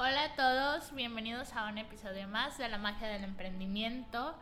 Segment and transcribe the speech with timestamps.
[0.00, 4.32] Hola a todos, bienvenidos a un episodio más de La Magia del Emprendimiento.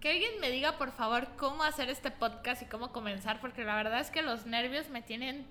[0.00, 3.74] Que alguien me diga por favor cómo hacer este podcast y cómo comenzar, porque la
[3.74, 5.46] verdad es que los nervios me tienen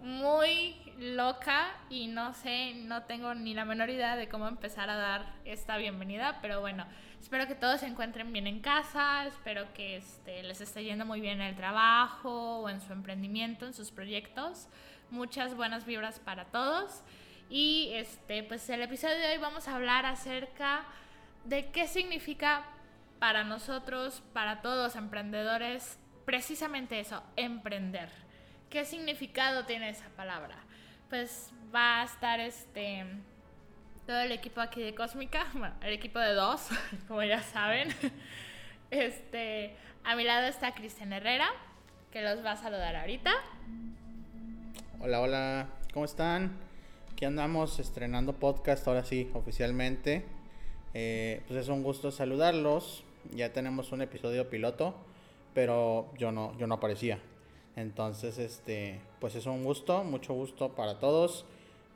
[0.00, 4.94] muy loca y no sé, no tengo ni la menor idea de cómo empezar a
[4.94, 6.86] dar esta bienvenida, pero bueno,
[7.20, 11.20] espero que todos se encuentren bien en casa, espero que este, les esté yendo muy
[11.20, 14.68] bien en el trabajo o en su emprendimiento, en sus proyectos.
[15.10, 17.02] Muchas buenas vibras para todos.
[17.48, 20.84] Y este, pues el episodio de hoy vamos a hablar acerca
[21.44, 22.64] de qué significa
[23.18, 28.08] para nosotros, para todos emprendedores, precisamente eso, emprender.
[28.70, 30.56] ¿Qué significado tiene esa palabra?
[31.08, 33.04] Pues va a estar este
[34.06, 36.68] todo el equipo aquí de Cósmica, bueno, el equipo de dos,
[37.08, 37.88] como ya saben.
[38.90, 39.74] Este,
[40.04, 41.48] a mi lado está Cristian Herrera,
[42.12, 43.32] que los va a saludar ahorita.
[45.00, 46.56] Hola, hola, ¿cómo están?
[47.14, 50.24] Aquí andamos estrenando podcast, ahora sí, oficialmente.
[50.94, 53.04] Eh, pues es un gusto saludarlos.
[53.32, 54.96] Ya tenemos un episodio piloto,
[55.54, 57.20] pero yo no, yo no aparecía.
[57.76, 61.44] Entonces, este, pues es un gusto, mucho gusto para todos.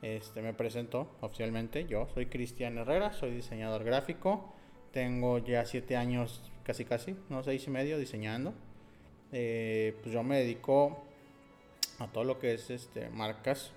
[0.01, 1.85] Este, me presento oficialmente.
[1.85, 4.53] Yo soy Cristian Herrera, soy diseñador gráfico.
[4.93, 8.53] Tengo ya siete años, casi casi, no seis y medio, diseñando.
[9.33, 11.03] Eh, pues yo me dedico
[11.99, 13.73] a todo lo que es este, marcas,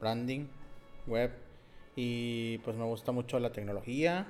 [0.00, 0.48] branding,
[1.06, 1.30] web.
[1.94, 4.26] Y pues me gusta mucho la tecnología.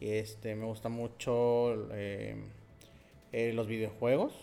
[0.00, 2.36] Este, me gusta mucho eh,
[3.30, 4.34] eh, los videojuegos,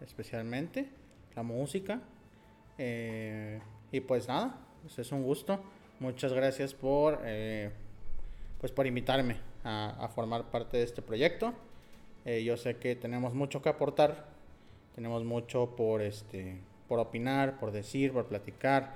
[0.00, 0.88] especialmente
[1.34, 2.00] la música.
[2.78, 3.60] Eh,
[3.92, 5.60] y pues nada, pues es un gusto.
[5.98, 7.20] Muchas gracias por,
[8.60, 11.52] pues por invitarme a, formar parte de este proyecto.
[12.24, 14.28] Yo sé que tenemos mucho que aportar,
[14.94, 16.56] tenemos mucho por, este,
[16.88, 18.94] por opinar, por decir, por platicar.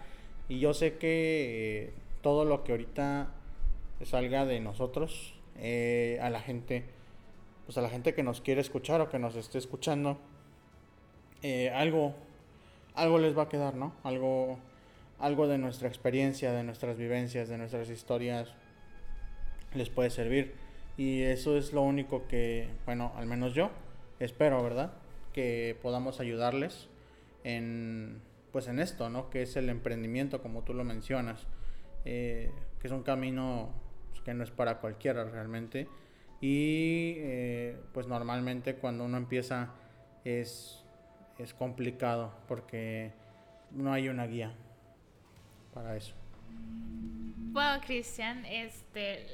[0.49, 1.93] Y yo sé que
[2.25, 3.29] todo lo que ahorita
[4.03, 6.85] salga de nosotros, a la gente,
[7.67, 10.19] pues a la gente que nos quiere escuchar o que nos esté escuchando,
[11.73, 12.17] algo
[12.95, 13.93] algo les va a quedar, ¿no?
[14.03, 14.59] Algo,
[15.19, 18.49] algo de nuestra experiencia, de nuestras vivencias, de nuestras historias
[19.75, 20.55] les puede servir.
[20.97, 23.71] Y eso es lo único que, bueno, al menos yo
[24.21, 24.93] espero, ¿verdad?
[25.33, 26.89] Que podamos ayudarles
[27.43, 28.21] en,
[28.53, 29.29] pues en esto, ¿no?
[29.29, 31.49] Que es el emprendimiento, como tú lo mencionas,
[32.05, 32.51] eh,
[32.81, 33.71] que es un camino
[34.11, 35.89] pues, que no es para cualquiera realmente.
[36.41, 39.71] Y eh, pues normalmente cuando uno empieza
[40.25, 40.85] es
[41.39, 43.13] es complicado porque
[43.71, 44.53] no hay una guía
[45.73, 46.15] para eso.
[46.49, 49.27] Bueno, Cristian, este,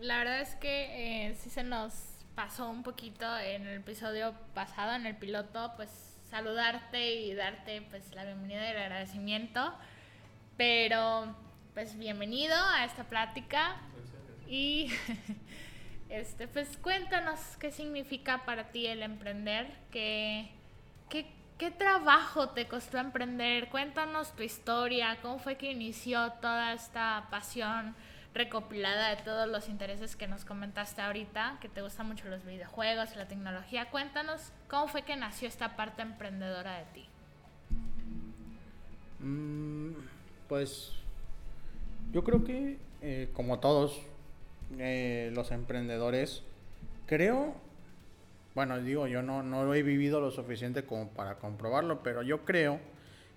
[0.00, 1.92] la verdad es que eh, sí se nos
[2.34, 5.90] pasó un poquito en el episodio pasado, en el piloto, pues
[6.30, 9.74] saludarte y darte pues la bienvenida y el agradecimiento.
[10.56, 11.34] Pero
[11.78, 13.76] pues bienvenido a esta plática
[14.48, 14.90] y
[16.08, 20.50] este pues cuéntanos qué significa para ti el emprender, qué,
[21.08, 23.68] qué ¿Qué trabajo te costó emprender?
[23.68, 27.94] Cuéntanos tu historia, cómo fue que inició toda esta pasión
[28.34, 33.14] recopilada de todos los intereses que nos comentaste ahorita, que te gustan mucho los videojuegos,
[33.14, 33.88] la tecnología.
[33.90, 37.08] Cuéntanos cómo fue que nació esta parte emprendedora de ti.
[39.20, 39.94] Mm,
[40.48, 40.97] pues
[42.12, 44.00] yo creo que eh, como todos
[44.78, 46.42] eh, los emprendedores,
[47.06, 47.54] creo
[48.58, 52.80] bueno, digo, yo no, no he vivido lo suficiente como para comprobarlo, pero yo creo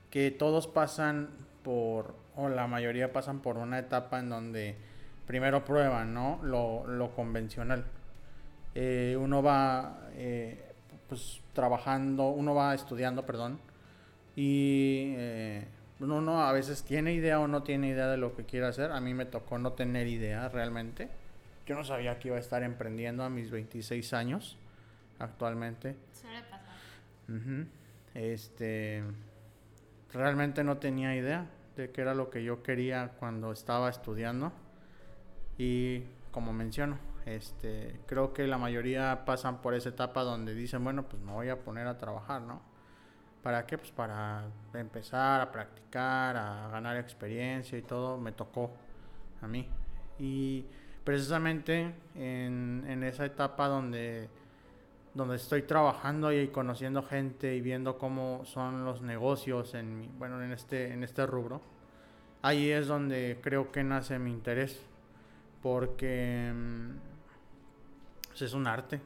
[0.09, 1.30] que todos pasan
[1.64, 4.76] por, o la mayoría pasan por una etapa en donde
[5.28, 6.40] primero prueban, ¿no?
[6.42, 7.86] Lo, lo convencional.
[8.74, 10.74] Eh, uno va, eh,
[11.08, 13.59] pues, trabajando, uno va estudiando, perdón,
[14.36, 15.68] y eh,
[16.09, 18.91] uno a veces tiene idea o no tiene idea de lo que quiere hacer.
[18.91, 21.09] A mí me tocó no tener idea realmente.
[21.67, 24.57] Yo no sabía que iba a estar emprendiendo a mis 26 años
[25.19, 25.95] actualmente.
[26.13, 26.75] Suele pasar.
[28.13, 29.03] Este,
[30.11, 31.45] realmente no tenía idea
[31.78, 34.51] de qué era lo que yo quería cuando estaba estudiando.
[35.57, 41.03] Y como menciono, este, creo que la mayoría pasan por esa etapa donde dicen, bueno,
[41.08, 42.71] pues me voy a poner a trabajar, ¿no?
[43.43, 43.78] ¿Para qué?
[43.78, 44.43] Pues para
[44.73, 48.72] empezar a practicar, a ganar experiencia y todo, me tocó
[49.41, 49.67] a mí.
[50.20, 50.66] Y
[51.03, 54.29] precisamente en, en esa etapa donde
[55.14, 60.52] donde estoy trabajando y conociendo gente y viendo cómo son los negocios en bueno en
[60.52, 61.61] este en este rubro
[62.41, 64.79] ahí es donde creo que nace mi interés
[65.61, 66.91] porque mm,
[68.41, 69.02] es un arte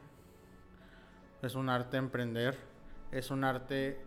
[1.42, 2.56] es un arte emprender
[3.10, 3.98] es un arte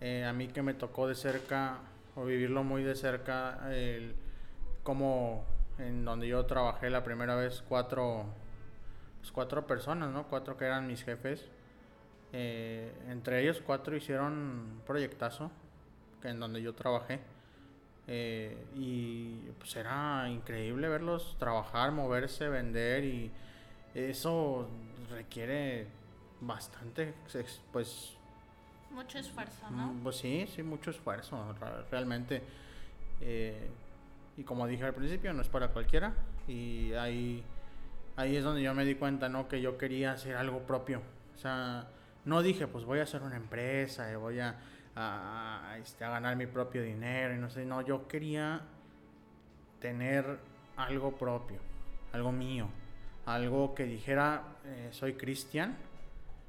[0.00, 1.78] eh, a mí que me tocó de cerca
[2.14, 4.14] o vivirlo muy de cerca el
[4.82, 5.44] cómo
[5.78, 8.24] en donde yo trabajé la primera vez cuatro,
[9.20, 10.26] pues cuatro personas, ¿no?
[10.28, 11.48] Cuatro que eran mis jefes.
[12.32, 15.50] Eh, entre ellos cuatro hicieron un proyectazo
[16.22, 17.20] en donde yo trabajé.
[18.08, 23.32] Eh, y pues era increíble verlos trabajar, moverse, vender y
[23.94, 24.68] eso
[25.10, 25.86] requiere
[26.40, 27.14] bastante,
[27.72, 28.15] pues...
[28.96, 29.88] Mucho esfuerzo, ¿no?
[29.88, 31.54] Mm, pues sí, sí, mucho esfuerzo,
[31.90, 32.42] realmente.
[33.20, 33.68] Eh,
[34.38, 36.14] y como dije al principio, no es para cualquiera.
[36.48, 37.44] Y ahí,
[38.16, 39.48] ahí es donde yo me di cuenta, ¿no?
[39.48, 41.02] Que yo quería hacer algo propio.
[41.34, 41.88] O sea,
[42.24, 44.56] no dije, pues voy a hacer una empresa y voy a,
[44.96, 47.66] a, este, a ganar mi propio dinero y no sé.
[47.66, 48.62] No, yo quería
[49.78, 50.38] tener
[50.78, 51.58] algo propio,
[52.14, 52.66] algo mío.
[53.26, 55.76] Algo que dijera, eh, soy cristian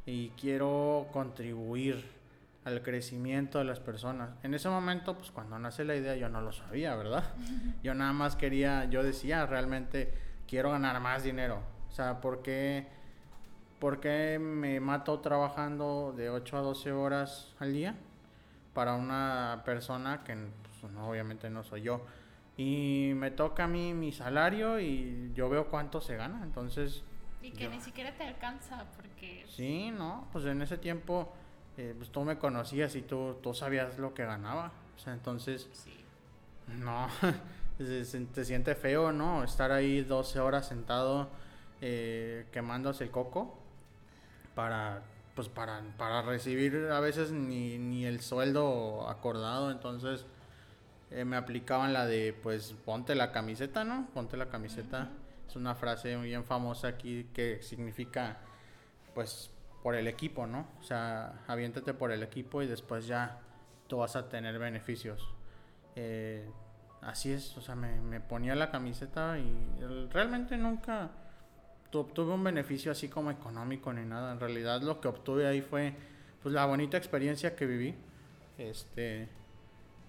[0.06, 2.17] y quiero contribuir
[2.68, 4.32] al crecimiento de las personas.
[4.44, 7.24] En ese momento, pues cuando nace la idea, yo no lo sabía, ¿verdad?
[7.84, 10.14] Yo nada más quería, yo decía, realmente
[10.48, 11.62] quiero ganar más dinero.
[11.90, 12.88] O sea, ¿por qué,
[13.80, 17.96] por qué me mato trabajando de 8 a 12 horas al día
[18.74, 22.06] para una persona que pues, obviamente no soy yo?
[22.58, 27.04] Y me toca a mí mi salario y yo veo cuánto se gana, entonces...
[27.42, 29.46] Y que ni siquiera te alcanza porque...
[29.48, 31.34] Sí, no, pues en ese tiempo
[31.78, 34.72] eh, pues tú me conocías y tú, tú sabías lo que ganaba.
[34.96, 35.70] O sea, entonces,
[36.80, 37.08] no,
[37.78, 39.44] te siente feo, ¿no?
[39.44, 41.30] Estar ahí 12 horas sentado
[41.82, 43.56] eh, quemándose el coco
[44.56, 45.04] para,
[45.36, 49.70] pues para, para recibir a veces ni, ni el sueldo acordado.
[49.70, 50.26] Entonces,
[51.12, 54.08] eh, me aplicaban la de, pues, ponte la camiseta, ¿no?
[54.14, 55.10] Ponte la camiseta.
[55.48, 58.38] Es una frase bien famosa aquí que significa,
[59.14, 59.52] pues,
[59.88, 60.68] por el equipo, ¿no?
[60.82, 63.40] O sea, aviéntate por el equipo y después ya
[63.88, 65.26] tú vas a tener beneficios.
[65.96, 66.46] Eh,
[67.00, 69.50] así es, o sea, me, ponía la camiseta y
[70.12, 71.12] realmente nunca
[71.94, 74.34] obtuve un beneficio así como económico ni nada.
[74.34, 75.94] En realidad lo que obtuve ahí fue
[76.44, 77.96] pues la bonita experiencia que viví.
[78.58, 79.30] Este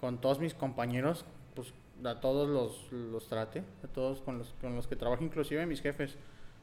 [0.00, 1.72] con todos mis compañeros, pues
[2.04, 5.80] a todos los, los trate, a todos con los, con los que trabajo, inclusive mis
[5.80, 6.16] jefes.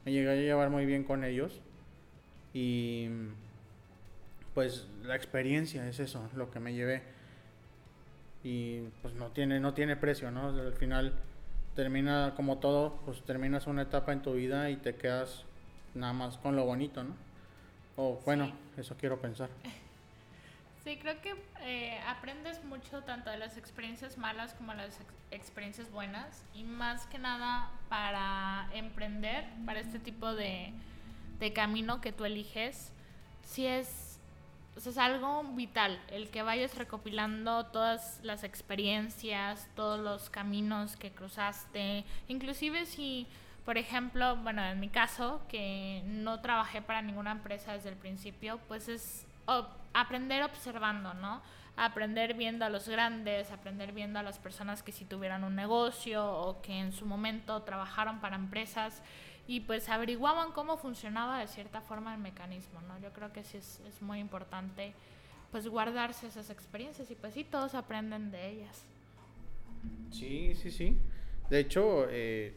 [0.04, 1.62] Me llegué a llevar muy bien con ellos.
[2.58, 3.10] Y
[4.54, 7.02] pues la experiencia es eso, lo que me llevé.
[8.42, 10.48] Y pues no tiene, no tiene precio, ¿no?
[10.48, 11.12] Al final
[11.74, 15.44] termina como todo, pues terminas una etapa en tu vida y te quedas
[15.94, 17.14] nada más con lo bonito, ¿no?
[17.96, 19.50] O bueno, eso quiero pensar.
[20.82, 25.00] Sí, creo que eh, aprendes mucho tanto de las experiencias malas como de las
[25.32, 30.72] experiencias buenas y más que nada para emprender, para este tipo de,
[31.38, 32.92] de camino que tú eliges,
[33.42, 34.18] si es,
[34.76, 42.04] es algo vital, el que vayas recopilando todas las experiencias, todos los caminos que cruzaste,
[42.28, 43.26] inclusive si,
[43.64, 48.58] por ejemplo, bueno, en mi caso, que no trabajé para ninguna empresa desde el principio,
[48.68, 49.26] pues es
[49.92, 51.40] aprender observando, ¿no?
[51.76, 56.26] Aprender viendo a los grandes, aprender viendo a las personas que si tuvieran un negocio
[56.26, 59.02] o que en su momento trabajaron para empresas
[59.46, 62.98] y pues averiguaban cómo funcionaba de cierta forma el mecanismo, ¿no?
[63.00, 64.92] Yo creo que sí es, es muy importante
[65.50, 68.84] pues guardarse esas experiencias y pues sí, todos aprenden de ellas.
[70.10, 70.98] Sí, sí, sí.
[71.48, 72.54] De hecho, eh,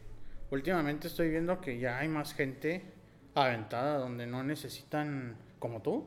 [0.50, 2.82] últimamente estoy viendo que ya hay más gente
[3.34, 6.04] aventada donde no necesitan como tú.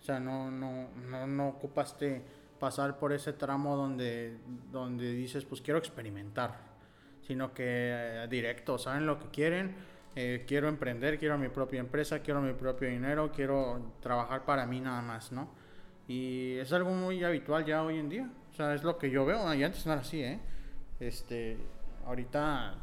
[0.00, 2.22] O sea, no, no, no, no ocupaste
[2.58, 4.36] pasar por ese tramo donde,
[4.70, 6.58] donde dices, pues quiero experimentar,
[7.26, 9.74] sino que eh, directo, saben lo que quieren
[10.16, 14.80] eh, quiero emprender, quiero mi propia empresa, quiero mi propio dinero, quiero trabajar para mí
[14.80, 15.48] nada más, ¿no?
[16.06, 18.30] Y es algo muy habitual ya hoy en día.
[18.52, 19.52] O sea, es lo que yo veo.
[19.54, 20.38] Y antes no era así, ¿eh?
[21.00, 21.58] Este,
[22.06, 22.74] ahorita,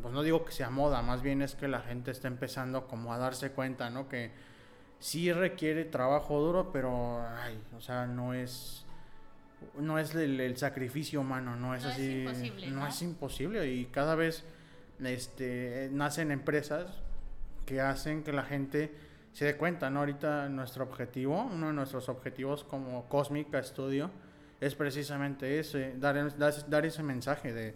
[0.00, 3.12] pues no digo que sea moda, más bien es que la gente está empezando como
[3.12, 4.08] a darse cuenta, ¿no?
[4.08, 4.30] Que
[4.98, 8.86] sí requiere trabajo duro, pero, ay, o sea, no es
[9.78, 12.24] no es el, sacrificio humano, no es así,
[12.70, 14.44] no, es imposible y cada vez
[15.04, 17.02] este, nacen empresas
[17.66, 18.92] que hacen que la gente
[19.32, 20.00] se dé cuenta, ¿no?
[20.00, 24.10] Ahorita nuestro objetivo, uno de nuestros objetivos como Cósmica Studio
[24.60, 26.36] es precisamente ese, dar,
[26.68, 27.74] dar, ese mensaje de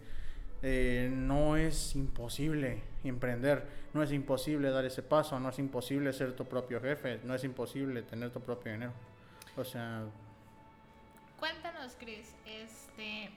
[1.10, 6.46] no es imposible emprender, no es imposible dar ese paso, no es imposible ser tu
[6.46, 8.92] propio jefe, no es imposible tener tu propio dinero.
[9.56, 10.04] O sea...
[11.38, 13.30] Cuéntanos, Chris, este,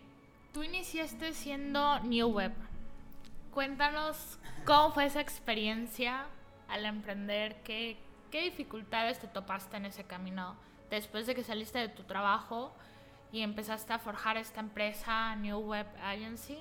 [0.54, 2.54] tú iniciaste siendo New Web,
[3.58, 6.28] cuéntanos cómo fue esa experiencia
[6.68, 7.98] al emprender, qué,
[8.30, 10.56] qué dificultades te topaste en ese camino
[10.92, 12.72] después de que saliste de tu trabajo
[13.32, 16.60] y empezaste a forjar esta empresa, New Web Agency.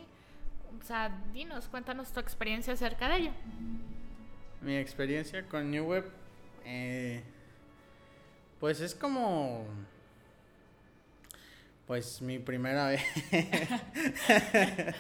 [0.81, 3.31] o sea, dinos, cuéntanos tu experiencia acerca de ello.
[4.63, 6.11] Mi experiencia con New Web,
[6.65, 7.23] eh,
[8.59, 9.67] pues es como,
[11.87, 13.03] pues mi primera vez.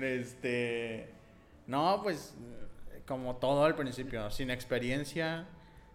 [0.00, 1.17] este,
[1.68, 2.34] no, pues
[3.06, 5.46] como todo al principio, sin experiencia,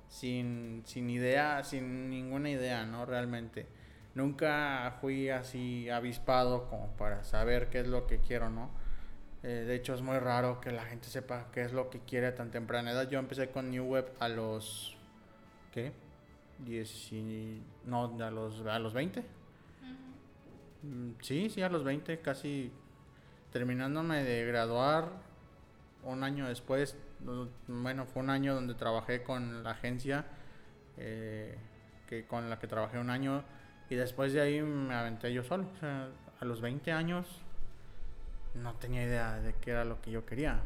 [0.08, 3.06] sin, sin idea, sin ninguna idea, ¿no?
[3.06, 3.68] Realmente.
[4.16, 8.70] Nunca fui así avispado como para saber qué es lo que quiero, ¿no?
[9.42, 12.28] Eh, de hecho, es muy raro que la gente sepa qué es lo que quiere
[12.28, 13.10] a tan temprana edad.
[13.10, 14.96] Yo empecé con New Web a los.
[15.72, 15.92] ¿Qué?
[16.60, 17.12] Diez
[17.86, 19.24] no, a los, a los 20.
[20.84, 22.72] Mm, sí, sí, a los 20, casi
[23.52, 25.33] terminándome de graduar.
[26.06, 26.98] Un año después,
[27.68, 30.26] bueno, fue un año donde trabajé con la agencia
[30.98, 31.58] eh,
[32.08, 33.44] que con la que trabajé un año
[33.90, 35.68] y después de ahí me aventé yo solo.
[36.40, 37.42] A los 20 años
[38.56, 40.60] no tenía idea de qué era lo que yo quería.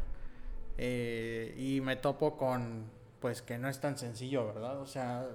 [0.78, 2.86] Eh, y me topo con,
[3.20, 4.80] pues que no es tan sencillo, ¿verdad?
[4.80, 5.28] O sea,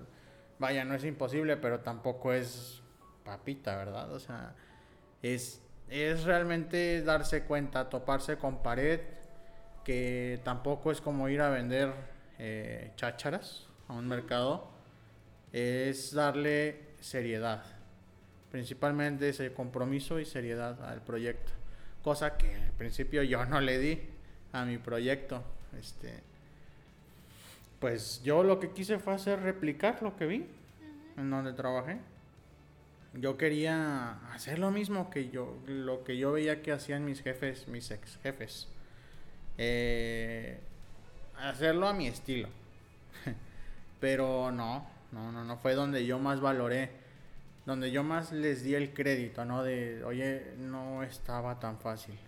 [0.59, 2.83] vaya, no es imposible, pero tampoco es
[3.25, 4.13] papita, ¿verdad?
[4.13, 4.55] O sea,
[5.23, 9.01] es, es realmente darse cuenta, toparse con pared,
[9.85, 11.93] que tampoco es como ir a vender
[12.39, 14.71] eh, chácharas a un mercado,
[15.53, 17.65] es darle seriedad,
[18.51, 21.53] principalmente ese compromiso y seriedad al proyecto
[22.03, 24.01] cosa que al principio yo no le di
[24.53, 25.43] a mi proyecto.
[25.79, 26.13] Este,
[27.81, 30.47] pues yo lo que quise fue hacer replicar lo que vi
[31.17, 31.99] en donde trabajé.
[33.15, 37.69] Yo quería hacer lo mismo que yo, lo que yo veía que hacían mis jefes,
[37.69, 38.69] mis ex jefes.
[39.65, 40.59] Eh,
[41.39, 42.49] hacerlo a mi estilo.
[44.01, 47.03] Pero no, no, no, no fue donde yo más valoré
[47.65, 49.63] donde yo más les di el crédito, ¿no?
[49.63, 52.19] De, oye, no estaba tan fácil.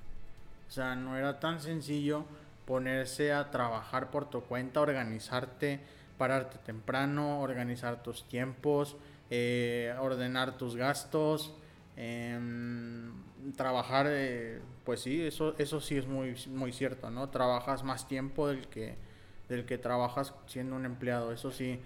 [0.68, 2.24] O sea, no era tan sencillo
[2.66, 5.80] ponerse a trabajar por tu cuenta, organizarte,
[6.16, 8.96] pararte temprano, organizar tus tiempos,
[9.28, 11.52] eh, ordenar tus gastos,
[11.96, 13.12] em,
[13.56, 17.30] trabajar, eh, pues sí, eso, eso sí es muy, muy cierto, ¿no?
[17.30, 18.96] Trabajas más tiempo del que,
[19.48, 21.80] del que trabajas siendo un empleado, eso sí.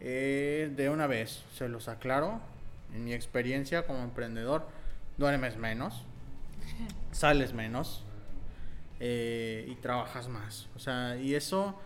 [0.00, 2.40] Eh, de una vez, se los aclaro,
[2.94, 4.66] en mi experiencia como emprendedor,
[5.18, 6.04] duermes menos,
[7.12, 8.04] sales menos
[8.98, 10.68] eh, y trabajas más.
[10.74, 11.78] O sea, y eso,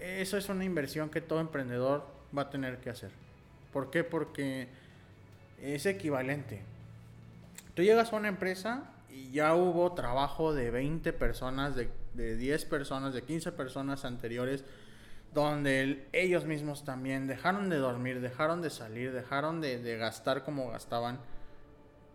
[0.00, 3.10] eso es una inversión que todo emprendedor va a tener que hacer.
[3.72, 4.02] ¿Por qué?
[4.02, 4.68] Porque
[5.62, 6.62] es equivalente.
[7.74, 12.66] Tú llegas a una empresa y ya hubo trabajo de 20 personas, de, de 10
[12.66, 14.64] personas, de 15 personas anteriores
[15.36, 21.18] donde ellos mismos también dejaron de dormir, dejaron de salir, dejaron de, gastar como gastaban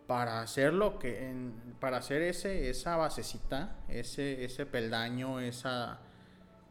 [0.08, 1.32] para hacer lo que
[1.78, 6.00] para hacer ese esa basecita, ese ese peldaño, esa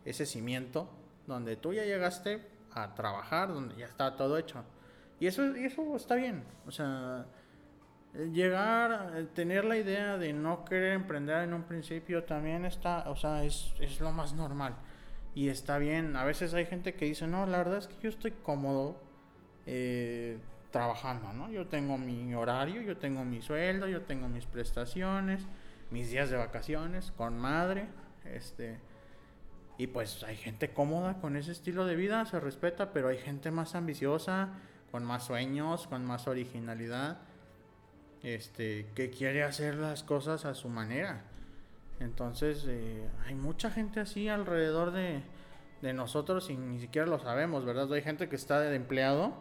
[0.04, 0.90] ese cimiento
[1.26, 4.64] donde tú ya llegaste a trabajar, donde ya está todo hecho.
[5.22, 7.26] Y eso y eso está bien, o sea,
[8.14, 13.44] llegar tener la idea de no querer emprender en un principio también está, o sea,
[13.44, 14.76] es, es lo más normal
[15.34, 16.16] y está bien.
[16.16, 19.02] A veces hay gente que dice, no, la verdad es que yo estoy cómodo
[19.66, 20.38] eh,
[20.72, 21.52] trabajando, ¿no?
[21.52, 25.46] Yo tengo mi horario, yo tengo mi sueldo, yo tengo mis prestaciones,
[25.90, 27.88] mis días de vacaciones con madre,
[28.26, 28.80] este...
[29.78, 33.50] Y pues hay gente cómoda con ese estilo de vida, se respeta, pero hay gente
[33.50, 34.50] más ambiciosa,
[34.92, 37.18] con más sueños, con más originalidad,
[38.24, 41.24] este, que quiere hacer las cosas a su manera.
[42.00, 45.22] Entonces, eh, hay mucha gente así alrededor de,
[45.94, 47.92] nosotros y ni siquiera lo sabemos, ¿verdad?
[47.94, 49.34] Hay gente que está de empleado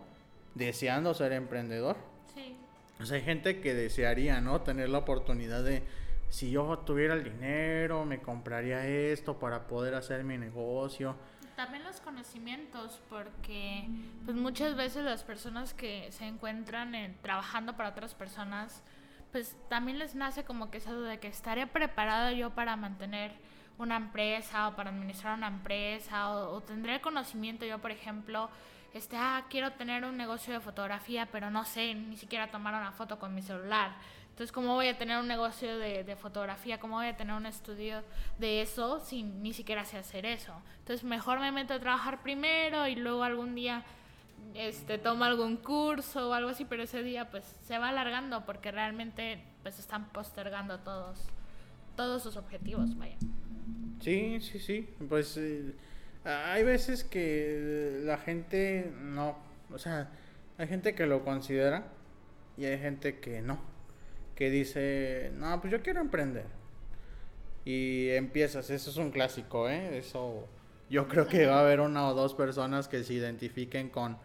[0.55, 1.97] deseando ser emprendedor.
[2.35, 2.57] Sí.
[2.99, 4.63] O sea, hay gente que desearía, ¿no?
[4.63, 5.83] Tener la oportunidad de,
[6.31, 11.17] si yo tuviera el dinero, me compraría esto para poder hacer mi negocio.
[11.61, 13.87] También los conocimientos, porque
[14.25, 18.83] pues muchas veces las personas que se encuentran trabajando para otras personas,
[19.31, 23.33] pues también les nace como que esa duda de que estaré preparado yo para mantener
[23.76, 28.49] una empresa o para administrar una empresa o, tendré conocimiento yo, por ejemplo,
[28.95, 32.93] este, ah, quiero tener un negocio de fotografía, pero no sé ni siquiera tomar una
[32.93, 33.97] foto con mi celular.
[34.41, 36.81] Entonces, ¿cómo voy a tener un negocio de, fotografía?
[36.81, 38.03] ¿Cómo voy a tener un estudio
[38.39, 40.55] de eso si ni siquiera sé hacer eso?
[40.79, 43.85] Entonces, mejor me meto a trabajar primero y luego algún día
[44.55, 48.73] este, toma algún curso o algo así, pero ese día pues se va alargando porque
[48.73, 51.19] realmente pues están postergando todos,
[51.95, 53.19] todos sus objetivos, vaya.
[54.01, 55.75] Sí, sí, sí, pues eh,
[56.25, 59.37] hay veces que la gente no,
[59.71, 60.09] o sea,
[60.57, 61.89] hay gente que lo considera
[62.57, 63.70] y hay gente que no,
[64.41, 66.47] que dice, no, pues yo quiero emprender.
[67.67, 69.99] y empiezas, eso es un clásico, ¿eh?
[69.99, 70.49] Eso
[70.89, 74.17] yo creo que va a haber una o dos personas que se identifiquen con,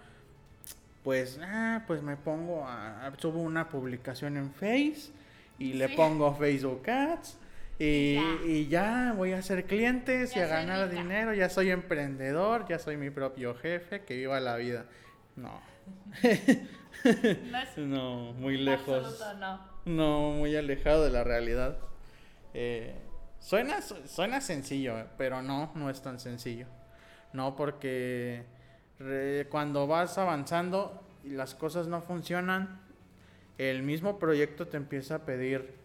[1.04, 5.12] pues, ah, pues me pongo a, subo una publicación en Face
[5.60, 7.38] y le pongo Facebook Ads
[7.78, 8.22] y ya.
[8.46, 9.14] y ya.
[9.18, 13.54] voy a ser clientes y a ganar dinero, ya soy emprendedor, ya soy mi propio
[13.54, 14.86] jefe, que viva la vida.
[15.36, 15.60] No.
[17.76, 19.22] no, muy lejos.
[19.42, 19.75] no.
[19.86, 20.32] No.
[20.32, 21.78] muy alejado de la realidad.
[22.54, 22.96] Eh,
[23.40, 26.68] suena, suena sencillo, eh, pero no, no es tan sencillo.
[27.34, 28.44] No, porque
[29.50, 32.80] cuando vas avanzando y las cosas no funcionan,
[33.58, 35.76] el mismo proyecto te empieza a pedir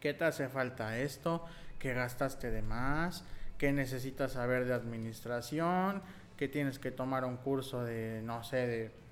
[0.00, 1.44] qué te hace falta esto,
[1.78, 3.24] qué gastaste de más,
[3.58, 6.02] qué necesitas saber de administración,
[6.36, 9.06] que tienes que tomar un curso de, no sé, de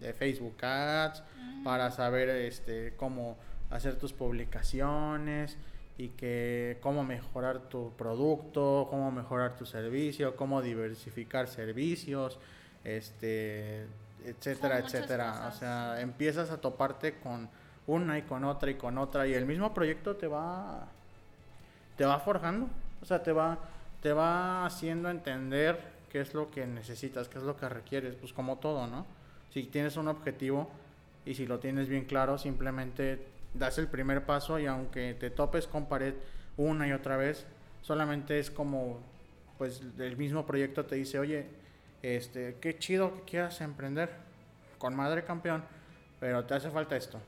[0.00, 1.22] de Facebook Ads
[1.64, 3.36] para saber este cómo
[3.70, 5.56] hacer tus publicaciones
[5.98, 12.38] y que cómo mejorar tu producto, cómo mejorar tu servicio, cómo diversificar servicios,
[12.84, 13.86] este
[14.24, 15.48] etcétera, etcétera.
[15.48, 17.48] O sea, empiezas a toparte con
[17.86, 20.86] una y con otra y con otra y el mismo proyecto te va
[21.96, 22.68] te va forjando,
[23.02, 23.58] o sea, te va
[24.00, 28.32] te va haciendo entender qué es lo que necesitas, qué es lo que requieres, pues
[28.32, 29.04] como todo, ¿no?
[29.52, 30.70] Si tienes un objetivo
[31.24, 35.66] y si lo tienes bien claro, simplemente das el primer paso y aunque te topes
[35.66, 36.14] con pared
[36.56, 37.46] una y otra vez,
[37.82, 39.00] solamente es como,
[39.58, 41.46] pues el mismo proyecto te dice, oye,
[42.02, 44.10] este, qué chido que quieras emprender
[44.78, 45.64] con madre campeón,
[46.20, 47.20] pero te hace falta esto.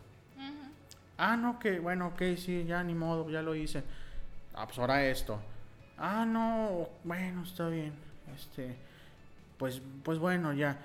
[1.22, 3.82] Ah, no, que bueno, ok, sí, ya ni modo, ya lo hice.
[4.54, 5.38] Ah, pues ahora esto.
[5.98, 7.92] Ah, no, bueno, está bien.
[8.34, 8.74] Este,
[9.58, 10.78] pues, pues bueno, ya.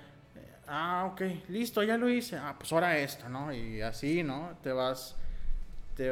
[0.68, 2.36] Ah, ok, listo, ya lo hice.
[2.36, 3.52] Ah, pues ahora esto, ¿no?
[3.52, 4.58] Y así, ¿no?
[4.62, 5.16] Te vas,
[5.94, 6.10] te,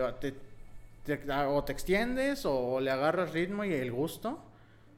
[1.04, 4.38] te, ah, o te extiendes o le agarras ritmo y el gusto.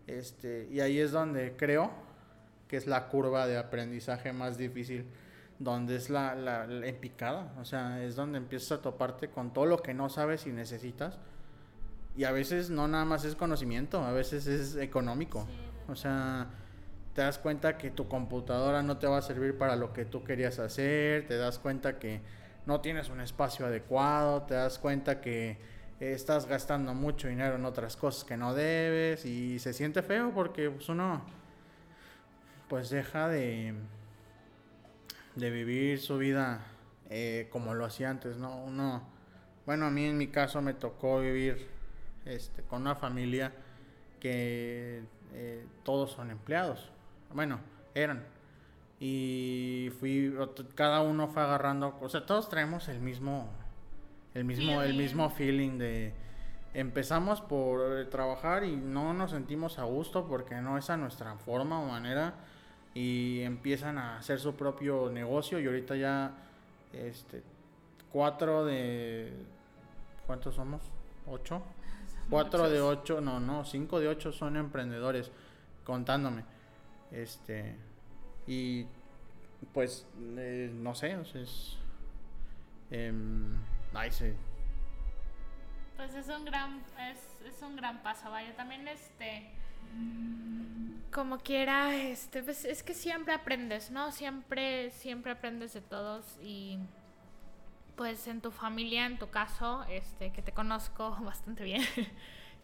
[0.06, 1.90] Este, y ahí es donde creo
[2.68, 5.06] que es la curva de aprendizaje más difícil,
[5.58, 7.52] donde es la, la, la picada.
[7.58, 11.18] O sea, es donde empiezas a toparte con todo lo que no sabes y necesitas.
[12.14, 15.46] Y a veces no nada más es conocimiento, a veces es económico.
[15.88, 16.48] O sea
[17.16, 20.22] te das cuenta que tu computadora no te va a servir para lo que tú
[20.22, 22.20] querías hacer, te das cuenta que
[22.66, 25.56] no tienes un espacio adecuado, te das cuenta que
[25.98, 30.68] estás gastando mucho dinero en otras cosas que no debes y se siente feo porque
[30.68, 31.22] pues, uno
[32.68, 33.72] pues deja de,
[35.36, 36.66] de vivir su vida
[37.08, 38.62] eh, como lo hacía antes, ¿no?
[38.62, 39.08] Uno,
[39.64, 41.66] bueno, a mí en mi caso me tocó vivir
[42.26, 43.54] este, con una familia
[44.20, 45.02] que
[45.32, 46.92] eh, todos son empleados.
[47.36, 47.60] Bueno,
[47.94, 48.24] eran.
[48.98, 50.34] Y fui,
[50.74, 53.50] cada uno fue agarrando, o sea, todos traemos el mismo,
[54.32, 56.14] el mismo, el mismo feeling de,
[56.72, 61.78] empezamos por trabajar y no nos sentimos a gusto porque no es a nuestra forma
[61.78, 62.32] o manera
[62.94, 66.32] y empiezan a hacer su propio negocio y ahorita ya,
[66.94, 67.42] este,
[68.10, 69.30] cuatro de,
[70.26, 70.80] ¿cuántos somos?
[71.26, 71.60] ¿Ocho?
[72.30, 75.30] Cuatro de ocho, no, no, cinco de ocho son emprendedores,
[75.84, 76.55] contándome.
[77.10, 77.76] Este,
[78.46, 78.86] y
[79.72, 81.78] pues, eh, no sé, es...
[82.90, 83.12] Eh,
[85.96, 89.50] Pues es un gran, es, es un gran paso, vaya, también este
[91.12, 94.12] como quiera, este, pues es que siempre aprendes, ¿no?
[94.12, 96.78] Siempre, siempre aprendes de todos y
[97.96, 101.82] pues en tu familia, en tu caso, este, que te conozco bastante bien,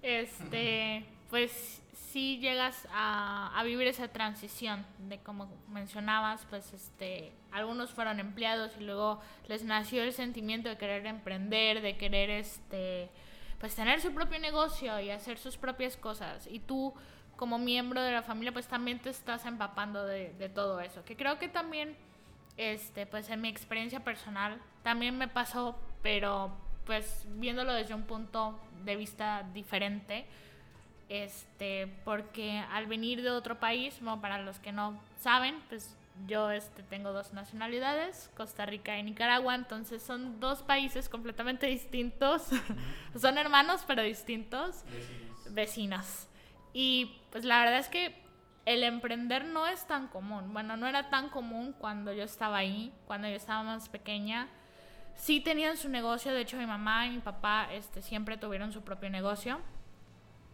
[0.03, 7.91] este, pues si llegas a, a, vivir esa transición de como mencionabas, pues este, algunos
[7.91, 13.09] fueron empleados y luego les nació el sentimiento de querer emprender, de querer este,
[13.61, 16.47] pues tener su propio negocio y hacer sus propias cosas.
[16.47, 16.93] Y tú
[17.37, 21.05] como miembro de la familia pues también te estás empapando de, de todo eso.
[21.05, 21.97] Que creo que también,
[22.57, 26.53] este, pues en mi experiencia personal también me pasó, pero
[26.87, 30.27] pues viéndolo desde un punto de vista diferente
[31.12, 35.95] este, porque al venir de otro país, bueno, para los que no saben, pues
[36.27, 42.47] yo este, tengo dos nacionalidades, Costa Rica y Nicaragua, entonces son dos países completamente distintos,
[43.21, 45.55] son hermanos pero distintos, vecinos.
[45.55, 46.29] vecinos.
[46.73, 48.14] Y pues la verdad es que
[48.64, 52.90] el emprender no es tan común, bueno, no era tan común cuando yo estaba ahí,
[53.07, 54.49] cuando yo estaba más pequeña.
[55.14, 58.83] Sí tenían su negocio, de hecho mi mamá y mi papá este, siempre tuvieron su
[58.83, 59.61] propio negocio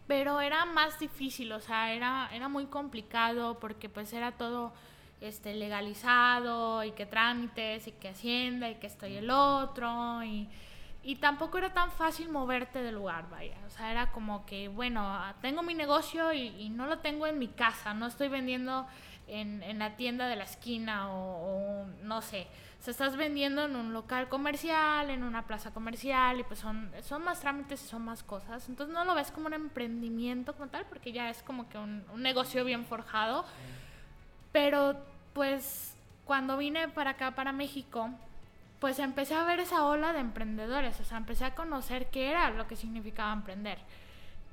[0.09, 4.73] pero era más difícil, o sea, era, era muy complicado porque pues era todo
[5.21, 10.49] este, legalizado y que trámites y que hacienda y que esto y el otro y,
[11.03, 13.55] y tampoco era tan fácil moverte del lugar, vaya.
[13.67, 17.47] O sea, era como que, bueno, tengo mi negocio y, no lo tengo en mi
[17.47, 18.87] casa, no estoy vendiendo
[19.27, 22.47] en, en la tienda de la esquina o, no sé.
[22.79, 26.89] O sea, estás vendiendo en un local comercial, en una plaza comercial y pues son,
[27.03, 28.69] son más trámites y son más cosas.
[28.69, 32.05] Entonces no lo ves como un emprendimiento como tal porque ya es como que un,
[32.15, 33.43] negocio bien forjado.
[34.53, 34.95] Pero
[35.33, 38.11] pues cuando vine para acá, para México,
[38.79, 42.49] pues empecé a ver esa ola de emprendedores, o sea, empecé a conocer qué era
[42.49, 43.77] lo que significaba emprender.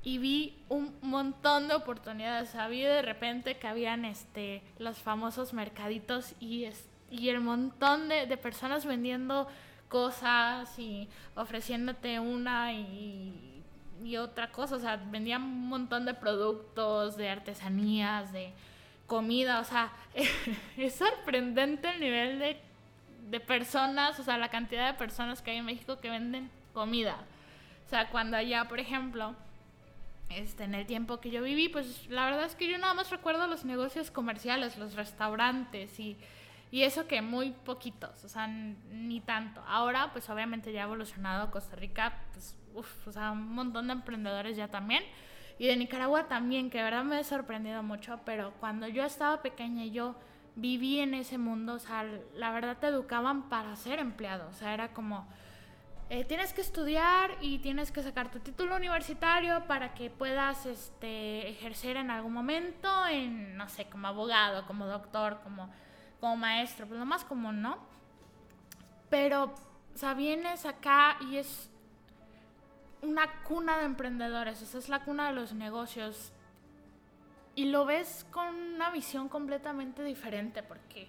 [0.03, 6.33] Y vi un montón de oportunidades, vi de repente que habían este, los famosos mercaditos
[6.39, 6.65] y,
[7.09, 9.47] y el montón de, de, personas vendiendo
[9.89, 13.63] cosas y ofreciéndote una y,
[14.03, 18.53] y otra cosa, o sea, vendían un montón de productos, de artesanías, de
[19.05, 19.91] comida, o sea,
[20.77, 22.67] es sorprendente el nivel de
[23.29, 27.17] de personas, o sea, la cantidad de personas que hay en México que venden comida.
[27.85, 29.35] O sea, cuando allá, por ejemplo,
[30.29, 33.09] este, en el tiempo que yo viví, pues la verdad es que yo nada más
[33.09, 36.17] recuerdo los negocios comerciales, los restaurantes y,
[36.69, 39.61] y eso que muy poquitos, o sea, ni tanto.
[39.67, 43.93] Ahora, pues obviamente ya ha evolucionado Costa Rica, pues, uff, o sea, un montón de
[43.93, 45.03] emprendedores ya también.
[45.59, 49.41] Y de Nicaragua también, que de verdad me ha sorprendido mucho, pero cuando yo estaba
[49.41, 50.15] pequeña y yo
[50.55, 54.73] viví en ese mundo, o sea, la verdad te educaban para ser empleado, o sea,
[54.73, 55.27] era como,
[56.09, 61.49] eh, tienes que estudiar y tienes que sacar tu título universitario para que puedas este,
[61.49, 65.69] ejercer en algún momento en, no sé, como abogado, como doctor, como,
[66.19, 67.77] como maestro, pues lo más común, ¿no?
[69.09, 69.53] Pero,
[69.93, 71.69] o sea, vienes acá y es
[73.01, 76.31] una cuna de emprendedores, o sea, es la cuna de los negocios
[77.55, 81.07] y lo ves con una visión completamente diferente porque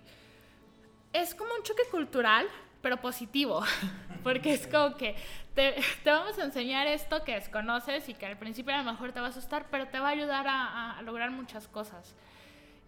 [1.12, 2.46] es como un choque cultural,
[2.80, 3.62] pero positivo,
[4.22, 5.16] porque es como que
[5.54, 9.12] te, te, vamos a enseñar esto que desconoces y que al principio a lo mejor
[9.12, 12.14] te va a asustar, pero te va a ayudar a, a lograr muchas cosas.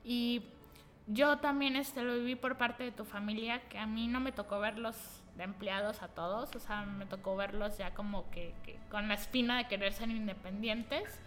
[0.04, 0.42] Y
[1.06, 4.32] yo también este, lo viví por parte de tu familia, que a mí no me
[4.32, 4.96] tocó verlos
[5.36, 8.54] de empleados a todos, o sea, me tocó verlos ya como que,
[8.90, 11.20] con la espina de querer ser independientes.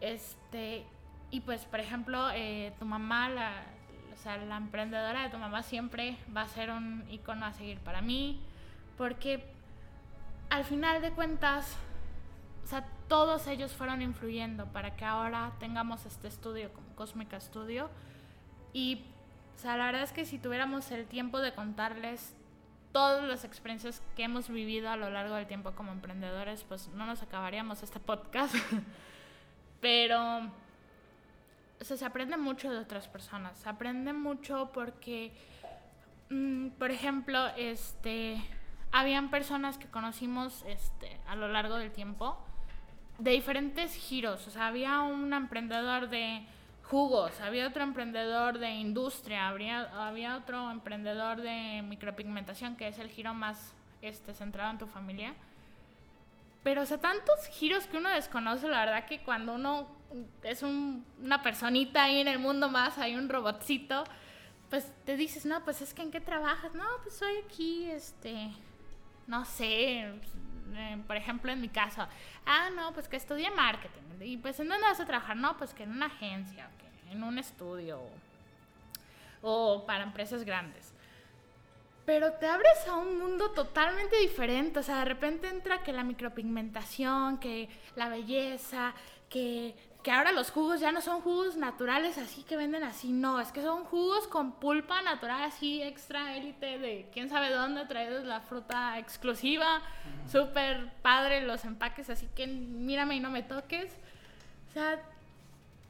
[0.00, 0.84] Este,
[1.30, 3.52] y pues, por ejemplo, eh, tu mamá, la,
[4.14, 7.78] o sea, la emprendedora de tu mamá siempre va a ser un icono a seguir
[7.80, 8.40] para mí,
[8.96, 9.44] porque
[10.50, 11.76] al final de cuentas,
[12.64, 17.90] o sea, todos ellos fueron influyendo para que ahora tengamos este estudio como Cósmica Studio.
[18.76, 19.00] Y,
[19.64, 22.34] la verdad es que si tuviéramos el tiempo de contarles
[22.92, 27.06] todas las experiencias que hemos vivido a lo largo del tiempo como emprendedores, pues no
[27.06, 28.54] nos acabaríamos este podcast.
[29.80, 30.52] Pero
[31.80, 33.56] se aprende mucho de otras personas.
[33.56, 35.32] Se aprende mucho porque,
[36.28, 38.44] mm, por ejemplo, este,
[38.92, 42.36] habían personas que conocimos este, a lo largo del tiempo
[43.18, 44.46] de diferentes giros.
[44.46, 46.46] O sea, había un emprendedor de
[46.90, 53.08] jugos, había otro emprendedor de industria, habría, había otro emprendedor de micropigmentación, que es el
[53.10, 53.72] giro más
[54.02, 55.34] este, centrado en tu familia.
[56.62, 59.88] Pero, o sea, tantos giros que uno desconoce, la verdad que cuando uno
[60.42, 64.04] es una personita ahí en el mundo más, hay un robotcito,
[64.70, 68.50] pues te dices, no, pues es que en qué trabajas, no, pues soy aquí, este,
[69.26, 70.12] no sé,
[71.06, 72.06] por ejemplo en mi caso,
[72.44, 75.74] ah, no, pues que estudié marketing, y pues en dónde vas a trabajar, no, pues
[75.74, 76.68] que en una agencia,
[77.10, 78.00] en un estudio,
[79.42, 80.92] o para empresas grandes.
[82.04, 86.04] Pero te abres a un mundo totalmente diferente, o sea, de repente entra que la
[86.04, 88.94] micropigmentación, que la belleza,
[89.28, 89.74] que
[90.06, 93.50] que ahora los jugos ya no son jugos naturales así que venden así, no, es
[93.50, 98.40] que son jugos con pulpa natural así extra élite de quién sabe dónde traídos la
[98.40, 99.82] fruta exclusiva,
[100.30, 103.90] súper padre los empaques, así que mírame y no me toques.
[104.68, 105.02] O sea,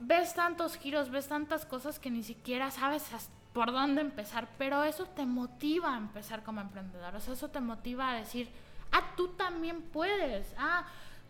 [0.00, 3.11] ves tantos giros, ves tantas cosas que ni siquiera sabes
[3.52, 7.61] por dónde empezar, pero eso te motiva a empezar como emprendedor, o sea, eso te
[7.61, 8.48] motiva a decir,
[8.92, 10.87] ah, tú también puedes, ah,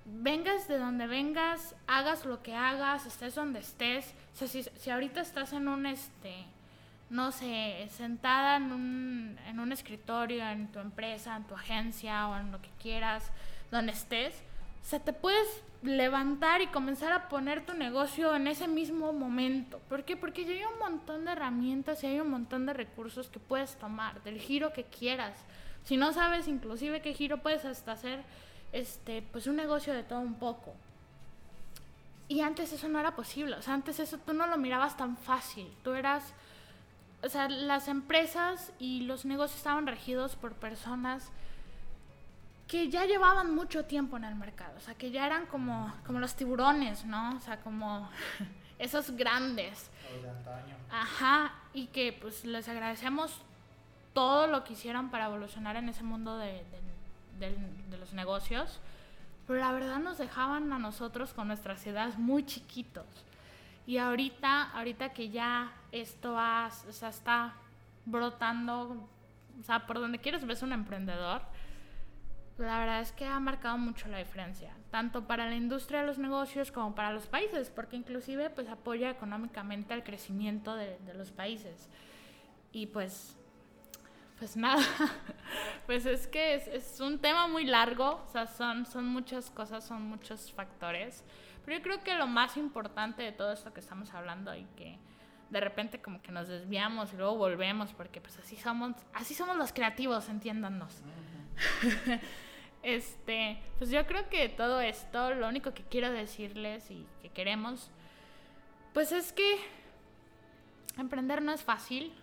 [0.07, 4.15] vengas de donde vengas, hagas lo que hagas, estés donde estés.
[4.41, 6.45] O si, si ahorita estás en un, este,
[7.11, 12.37] no sé, sentada en un, en un escritorio, en tu empresa, en tu agencia o
[12.37, 13.31] en lo que quieras,
[13.71, 14.43] donde estés,
[14.87, 19.81] o sea, te puedes levantar y comenzar a poner tu negocio en ese mismo momento.
[19.89, 20.17] ¿Por qué?
[20.17, 23.75] Porque ya hay un montón de herramientas y hay un montón de recursos que puedes
[23.77, 25.37] tomar, del giro que quieras.
[25.83, 28.23] Si no sabes inclusive qué giro puedes hasta hacer
[28.73, 30.75] este, pues un negocio de todo un poco.
[32.29, 35.17] Y antes eso no era posible, o sea, antes eso tú no lo mirabas tan
[35.17, 36.35] fácil, tú eras,
[37.23, 41.31] o sea, las empresas y los negocios estaban regidos por personas
[42.67, 46.19] que ya llevaban mucho tiempo en el mercado, o sea, que ya eran como, como
[46.19, 47.37] los tiburones, ¿no?
[47.37, 48.11] O sea, como
[48.81, 49.89] esos grandes.
[50.91, 53.41] Ajá, y que pues les agradecemos
[54.15, 56.81] todo lo que hicieron para evolucionar en ese mundo de, de,
[57.99, 58.81] los negocios,
[59.47, 63.07] pero la verdad nos dejaban a nosotros con nuestras ideas muy chiquitos.
[63.87, 66.37] Y ahorita, ahorita que ya esto
[67.09, 67.55] está
[68.05, 69.09] brotando,
[69.61, 71.43] o sea, por donde quieres ves un emprendedor,
[72.59, 76.19] la verdad es que ha marcado mucho la diferencia, tanto para la industria de los
[76.19, 81.31] negocios como para los países, porque inclusive pues apoya económicamente al crecimiento de, de los
[81.31, 81.89] países.
[82.73, 83.37] Y pues,
[84.39, 84.83] pues nada,
[85.87, 90.03] pues es que es, un tema muy largo, o sea, son, son muchas cosas, son
[90.03, 91.25] muchos factores,
[91.65, 94.99] pero yo creo que lo más importante de todo esto que estamos hablando y que
[95.51, 99.57] de repente como que nos desviamos y luego volvemos, porque pues así somos, así somos
[99.57, 101.03] los creativos, entiéndanos.
[102.83, 107.91] Este, pues yo creo que todo esto, lo único que quiero decirles y que queremos,
[108.95, 109.59] pues es que
[110.97, 112.15] emprender no es fácil,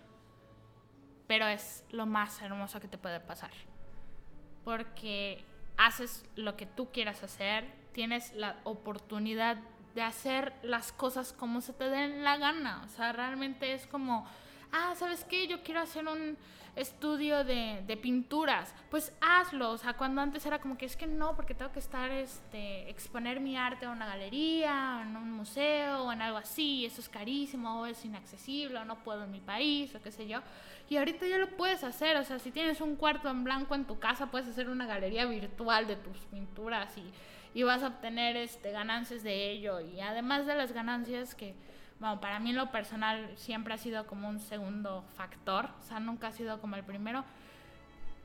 [1.26, 3.50] pero es lo más hermoso que te puede pasar.
[4.64, 5.44] Porque
[5.76, 9.58] haces lo que tú quieras hacer, tienes la oportunidad
[9.94, 12.82] de hacer las cosas como se te den la gana.
[12.84, 14.26] O sea, realmente es como,
[14.72, 15.46] ah, ¿sabes qué?
[15.46, 16.36] Yo quiero hacer un
[16.76, 19.70] estudio de, de, pinturas, pues hazlo.
[19.70, 22.88] O sea, cuando antes era como que es que no, porque tengo que estar, este,
[22.90, 27.08] exponer mi arte en una galería, en un museo, o en algo así, eso es
[27.08, 30.40] carísimo, o es inaccesible, o no puedo en mi país, o qué sé yo.
[30.88, 33.84] Y ahorita ya lo puedes hacer, o sea, si tienes un cuarto en blanco en
[33.84, 38.36] tu casa, puedes hacer una galería virtual de tus pinturas y, y vas a obtener
[38.36, 39.80] este, ganancias de ello.
[39.80, 41.54] Y además de las ganancias que
[42.00, 46.00] bueno, para mí en lo personal siempre ha sido como un segundo factor, o sea,
[46.00, 47.24] nunca ha sido como el primero.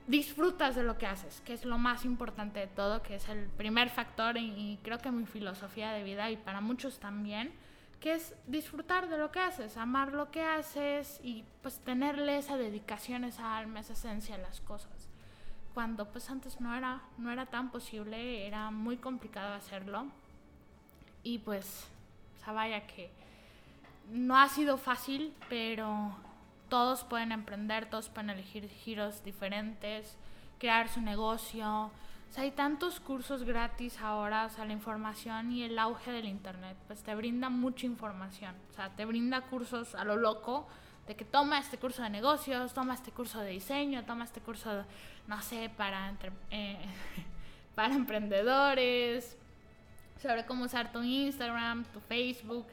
[0.07, 3.47] Disfrutas de lo que haces, que es lo más importante de todo, que es el
[3.47, 7.53] primer factor y, creo que mi filosofía de vida y para muchos también,
[7.99, 12.57] que es disfrutar de lo que haces, amar lo que haces y pues tenerle esa
[12.57, 15.09] dedicación, esa alma, esa esencia a las cosas.
[15.75, 20.07] Cuando pues antes no era, no era tan posible, era muy complicado hacerlo.
[21.21, 21.87] Y pues,
[22.37, 23.11] o sea, vaya que
[24.11, 26.15] no ha sido fácil, pero
[26.69, 30.17] todos pueden emprender, todos pueden elegir giros diferentes,
[30.59, 31.85] crear su negocio.
[31.85, 36.25] O sea, hay tantos cursos gratis ahora, o sea, la información y el auge del
[36.25, 38.55] Internet, pues te brinda mucha información.
[38.71, 40.67] O sea, te brinda cursos a lo loco
[41.07, 44.85] de que toma este curso de negocios, toma este curso de diseño, toma este curso,
[45.27, 46.13] no sé, para,
[46.51, 46.77] eh,
[47.75, 49.35] para emprendedores,
[50.21, 52.67] sobre cómo usar tu Instagram, tu Facebook.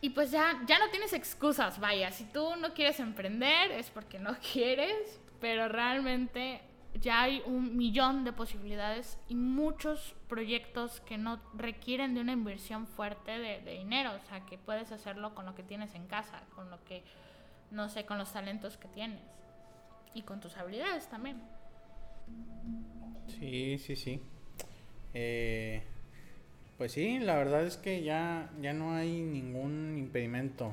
[0.00, 4.18] Y pues ya, ya no tienes excusas, vaya, si tú no quieres emprender es porque
[4.18, 6.60] no quieres, pero realmente
[7.00, 12.86] ya hay un millón de posibilidades y muchos proyectos que no requieren de una inversión
[12.86, 16.42] fuerte de, de, dinero, o sea, que puedes hacerlo con lo que tienes en casa,
[16.54, 17.02] con lo que,
[17.70, 19.20] no sé, con los talentos que tienes
[20.14, 21.42] y con tus habilidades también.
[23.26, 24.22] Sí, sí, sí.
[25.12, 25.82] Eh,
[26.78, 30.72] pues sí, la verdad es que ya, ya no hay ningún impedimento.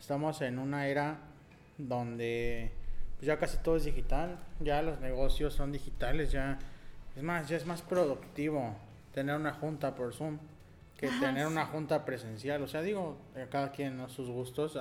[0.00, 1.18] Estamos en una era
[1.76, 2.70] donde
[3.16, 6.58] pues ya casi todo es digital, ya los negocios son digitales, ya
[7.16, 8.76] es más, ya es más productivo
[9.12, 10.38] tener una junta por Zoom
[10.98, 12.62] que tener una junta presencial.
[12.62, 13.16] O sea, digo,
[13.50, 14.78] cada quien a sus gustos.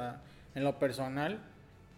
[0.56, 1.40] en lo personal,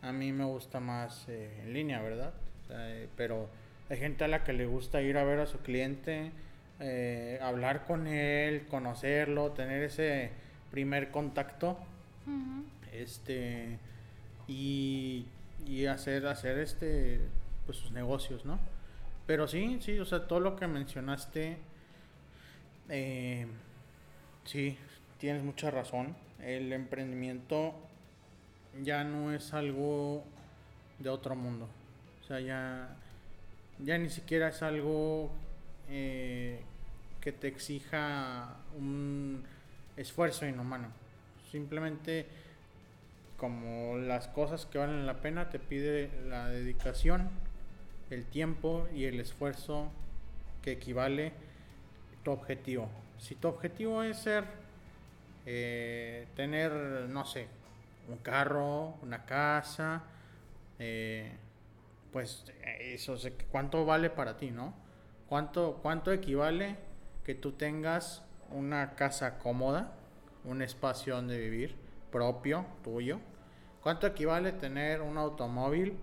[0.01, 2.33] a mí me gusta más eh, en línea, ¿verdad?
[2.69, 3.49] Eh, pero
[3.89, 6.31] hay gente a la que le gusta ir a ver a su cliente
[6.79, 10.31] eh, hablar con él, conocerlo, tener ese
[10.71, 11.77] primer contacto.
[12.91, 13.79] Este
[14.47, 15.25] y,
[15.65, 17.21] y, hacer hacer este
[17.65, 18.59] pues sus negocios, ¿no?
[19.25, 21.57] Pero sí, sí, o sea, todo lo que mencionaste
[22.89, 23.45] eh,
[24.45, 24.77] sí,
[25.19, 26.15] tienes mucha razón.
[26.41, 27.75] El emprendimiento
[28.81, 30.23] ya no es algo
[30.97, 31.67] de otro mundo.
[32.21, 32.95] O sea, ya,
[33.79, 35.29] ya ni siquiera es algo
[35.89, 36.61] eh,
[37.21, 39.43] que te exija un
[39.97, 40.87] esfuerzo inhumano.
[41.51, 42.27] Simplemente
[43.37, 47.29] como las cosas que valen la pena te pide la dedicación,
[48.09, 49.91] el tiempo y el esfuerzo
[50.61, 51.31] que equivale
[52.23, 52.89] tu objetivo.
[53.17, 54.43] Si tu objetivo es ser,
[55.45, 56.71] eh, tener,
[57.09, 57.47] no sé,
[58.09, 60.03] un carro, una casa,
[60.79, 61.31] eh,
[62.11, 62.45] pues
[62.79, 63.17] eso,
[63.51, 64.73] ¿cuánto vale para ti, no?
[65.27, 66.75] ¿Cuánto, cuánto equivale
[67.29, 69.93] que tú tengas una casa cómoda,
[70.45, 71.75] un espacio donde vivir
[72.11, 73.19] propio, tuyo.
[73.83, 75.95] ¿Cuánto equivale tener un automóvil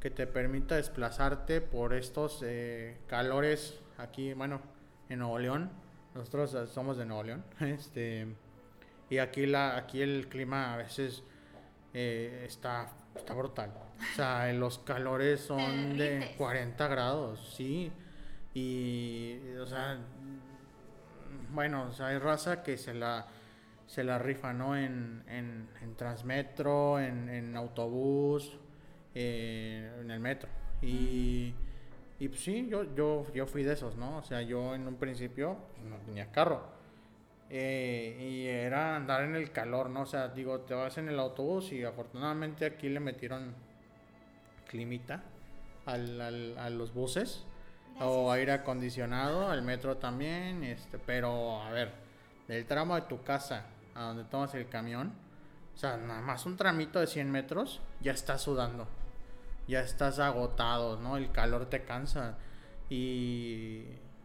[0.00, 4.60] que te permita desplazarte por estos eh, calores aquí, bueno,
[5.08, 5.70] en Nuevo León.
[6.12, 7.44] Nosotros eh, somos de Nuevo León.
[7.60, 8.26] Este,
[9.10, 11.22] y aquí, la, aquí el clima a veces
[11.92, 13.72] eh, está, está brutal.
[14.12, 17.92] O sea, los calores son de 40 grados, sí.
[18.54, 19.98] Y, o sea,
[21.50, 23.26] bueno, hay raza que se la,
[23.86, 24.76] se la rifa, ¿no?
[24.76, 28.58] En, en, en Transmetro, en, en autobús,
[29.14, 30.48] eh, en el metro.
[30.82, 31.54] Y,
[32.18, 34.18] y pues sí, yo, yo, yo fui de esos, ¿no?
[34.18, 36.74] O sea, yo en un principio pues, no tenía carro.
[37.50, 40.02] Eh, y era andar en el calor, ¿no?
[40.02, 43.54] O sea, digo, te vas en el autobús y afortunadamente aquí le metieron
[44.68, 45.22] climita
[45.86, 47.44] al, al, a los buses
[48.00, 51.92] o aire acondicionado, al metro también, este, pero a ver,
[52.48, 55.12] del tramo de tu casa a donde tomas el camión,
[55.74, 58.88] o sea, nada más un tramito de 100 metros, ya estás sudando,
[59.68, 61.16] ya estás agotado, ¿no?
[61.16, 62.36] El calor te cansa
[62.90, 63.84] y,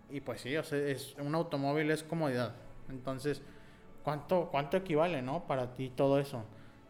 [0.10, 2.55] y pues sí, o sea, es, un automóvil es comodidad,
[2.89, 3.41] entonces,
[4.03, 5.45] ¿cuánto, cuánto equivale, ¿no?
[5.45, 6.43] Para ti todo eso.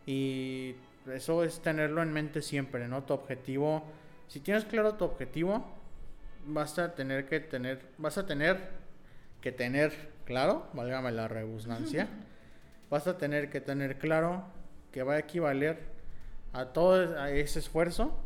[0.06, 0.76] Y
[1.14, 3.04] eso es tenerlo en mente siempre, ¿no?
[3.04, 3.84] Tu objetivo,
[4.28, 5.79] si tienes claro tu objetivo,
[6.46, 8.70] vas a tener que tener, vas a tener
[9.42, 9.94] que tener
[10.26, 12.08] claro, válgame la redundancia,
[12.90, 14.44] vas a tener que tener claro
[14.92, 15.80] que va a equivaler
[16.54, 18.18] a todo ese esfuerzo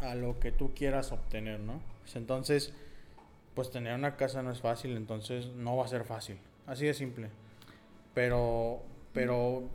[0.00, 1.80] a lo que tú quieras obtener, ¿no?
[2.00, 2.72] Pues entonces,
[3.54, 6.94] pues tener una casa no es fácil, entonces no va a ser fácil, así de
[6.94, 7.28] simple.
[8.14, 9.68] Pero, pero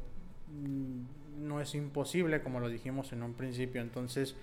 [0.50, 4.36] mm, no es imposible, como lo dijimos en un principio, entonces,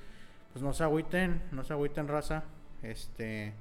[0.53, 2.45] pues no se agüiten, no se agüiten raza,
[2.83, 3.53] este,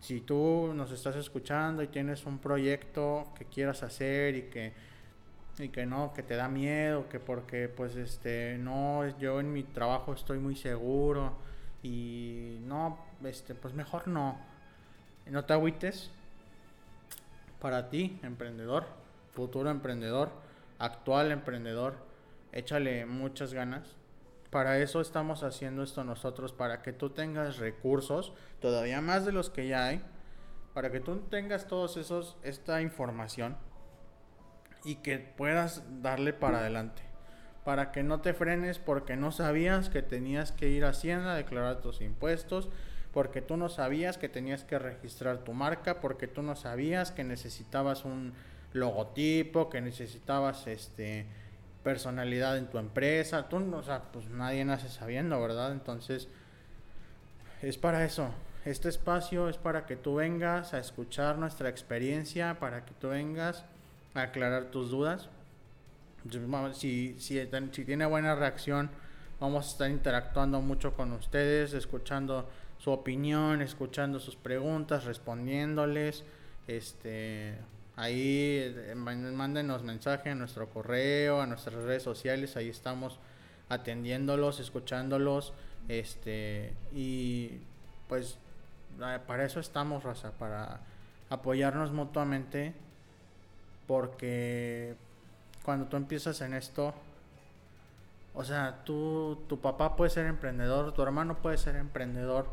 [0.00, 4.72] si tú nos estás escuchando y tienes un proyecto que quieras hacer y que
[5.58, 9.62] y que no, que te da miedo, que porque pues este no yo en mi
[9.62, 11.32] trabajo estoy muy seguro
[11.82, 14.38] y no, este pues mejor no.
[15.26, 16.10] No te agüites.
[17.60, 18.84] Para ti, emprendedor,
[19.32, 20.30] futuro emprendedor,
[20.78, 21.96] actual emprendedor,
[22.52, 23.96] échale muchas ganas
[24.56, 29.50] para eso estamos haciendo esto nosotros, para que tú tengas recursos, todavía más de los
[29.50, 30.00] que ya hay,
[30.72, 33.58] para que tú tengas todos esos, esta información
[34.82, 37.02] y que puedas darle para adelante.
[37.66, 41.36] Para que no te frenes porque no sabías que tenías que ir a Hacienda a
[41.36, 42.70] declarar tus impuestos,
[43.12, 47.24] porque tú no sabías que tenías que registrar tu marca, porque tú no sabías que
[47.24, 48.32] necesitabas un
[48.72, 51.26] logotipo, que necesitabas este
[51.86, 53.48] personalidad en tu empresa.
[53.48, 55.70] Tú, o sea, pues nadie nace sabiendo, ¿verdad?
[55.70, 56.26] Entonces,
[57.62, 58.30] es para eso.
[58.64, 63.64] Este espacio es para que tú vengas a escuchar nuestra experiencia, para que tú vengas
[64.14, 65.28] a aclarar tus dudas.
[66.72, 68.90] Si, si, si tiene buena reacción,
[69.38, 76.24] vamos a estar interactuando mucho con ustedes, escuchando su opinión, escuchando sus preguntas, respondiéndoles.
[76.66, 77.54] Este,
[77.96, 83.18] Ahí eh, mándenos mensaje a nuestro correo, a nuestras redes sociales, ahí estamos
[83.70, 85.54] atendiéndolos, escuchándolos,
[85.88, 87.58] este, y
[88.06, 88.38] pues
[89.26, 90.80] para eso estamos, Raza, para
[91.30, 92.74] apoyarnos mutuamente,
[93.86, 94.94] porque
[95.64, 96.94] cuando tú empiezas en esto,
[98.34, 102.46] o sea, tú, tu papá puede ser emprendedor, tu hermano puede ser emprendedor,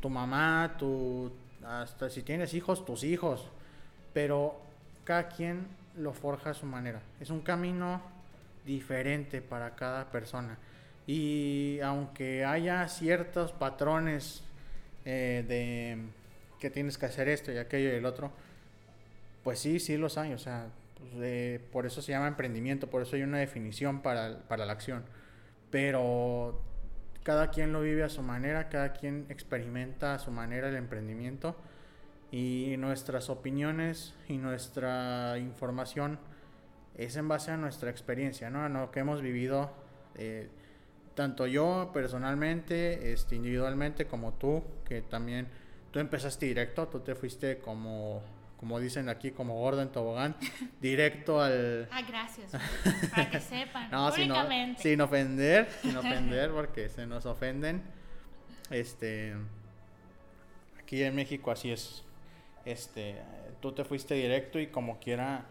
[0.00, 1.30] tu mamá, tu,
[1.62, 3.46] hasta si tienes hijos, tus hijos,
[4.14, 4.67] pero
[5.08, 5.66] cada quien
[5.96, 7.00] lo forja a su manera.
[7.18, 8.02] Es un camino
[8.66, 10.58] diferente para cada persona.
[11.06, 14.42] Y aunque haya ciertos patrones
[15.06, 15.96] eh, de
[16.60, 18.30] que tienes que hacer esto y aquello y el otro,
[19.44, 20.34] pues sí, sí los hay.
[20.34, 20.66] O sea,
[21.14, 25.04] pues, por eso se llama emprendimiento, por eso hay una definición para, para la acción.
[25.70, 26.60] Pero
[27.22, 31.56] cada quien lo vive a su manera, cada quien experimenta a su manera el emprendimiento
[32.30, 36.18] y nuestras opiniones y nuestra información
[36.96, 38.68] es en base a nuestra experiencia, ¿no?
[38.68, 39.70] lo que hemos vivido,
[40.16, 40.48] eh,
[41.14, 45.48] tanto yo personalmente, este, individualmente, como tú, que también
[45.90, 48.22] tú empezaste directo, tú te fuiste como,
[48.58, 50.36] como dicen aquí, como gordo en tobogán,
[50.80, 51.88] directo al...
[51.90, 52.52] Ah, gracias,
[53.10, 54.30] para que sepan, no, sin,
[54.76, 57.82] sin ofender, sin ofender, porque se nos ofenden.
[58.70, 59.34] Este,
[60.78, 62.04] aquí en México así es,
[62.64, 63.16] este,
[63.60, 65.46] tú te fuiste directo y como quiera,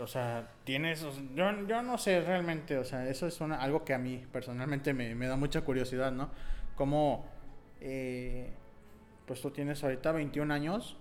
[0.00, 3.94] o sea, tienes, yo, yo, no sé realmente, o sea, eso es una, algo que
[3.94, 6.30] a mí personalmente me, me da mucha curiosidad, ¿no?
[6.74, 7.26] Como,
[7.80, 8.50] eh,
[9.26, 10.96] pues tú tienes ahorita 21 años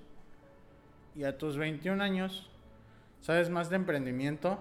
[1.15, 2.49] y a tus 21 años
[3.21, 4.59] sabes más de emprendimiento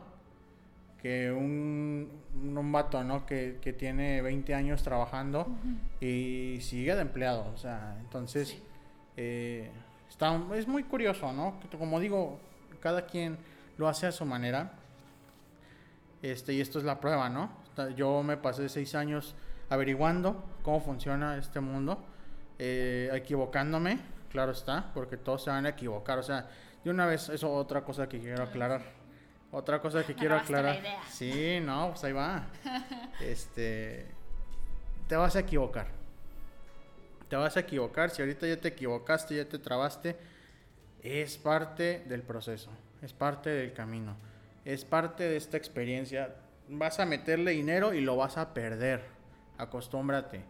[1.00, 3.26] que un, un vato, ¿no?
[3.26, 5.46] Que, que tiene 20 años trabajando
[6.00, 8.58] y sigue de empleado, o sea, entonces
[9.16, 9.70] eh,
[10.14, 11.54] está, es muy curioso, ¿no?
[11.76, 12.38] Como digo,
[12.80, 13.36] cada quien
[13.76, 14.72] lo hace a su manera.
[16.22, 17.50] Este, y esto es la prueba, ¿no?
[17.96, 19.34] Yo me pasé seis años
[19.68, 21.98] averiguando cómo funciona este mundo,
[22.58, 23.98] eh, equivocándome,
[24.30, 26.18] claro está, porque todos se van a equivocar.
[26.20, 26.48] O sea,
[26.84, 28.82] de una vez, eso otra cosa que quiero aclarar.
[29.50, 30.80] Otra cosa que quiero aclarar.
[31.10, 32.46] Sí, no, pues ahí va.
[33.20, 34.06] Este,
[35.08, 36.03] te vas a equivocar.
[37.34, 38.10] Te vas a equivocar.
[38.10, 40.14] Si ahorita ya te equivocaste, ya te trabaste,
[41.02, 42.70] es parte del proceso,
[43.02, 44.14] es parte del camino,
[44.64, 46.36] es parte de esta experiencia.
[46.68, 49.02] Vas a meterle dinero y lo vas a perder.
[49.58, 50.44] Acostúmbrate,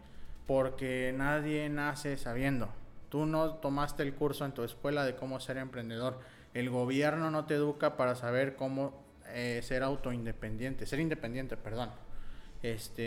[0.45, 2.69] porque nadie nace sabiendo.
[3.09, 6.19] Tú no tomaste el curso en tu escuela de cómo ser emprendedor
[6.53, 8.93] el gobierno no te educa para saber cómo
[9.29, 11.89] eh, ser autoindependiente, ser independiente, perdón.
[12.73, 13.03] Este,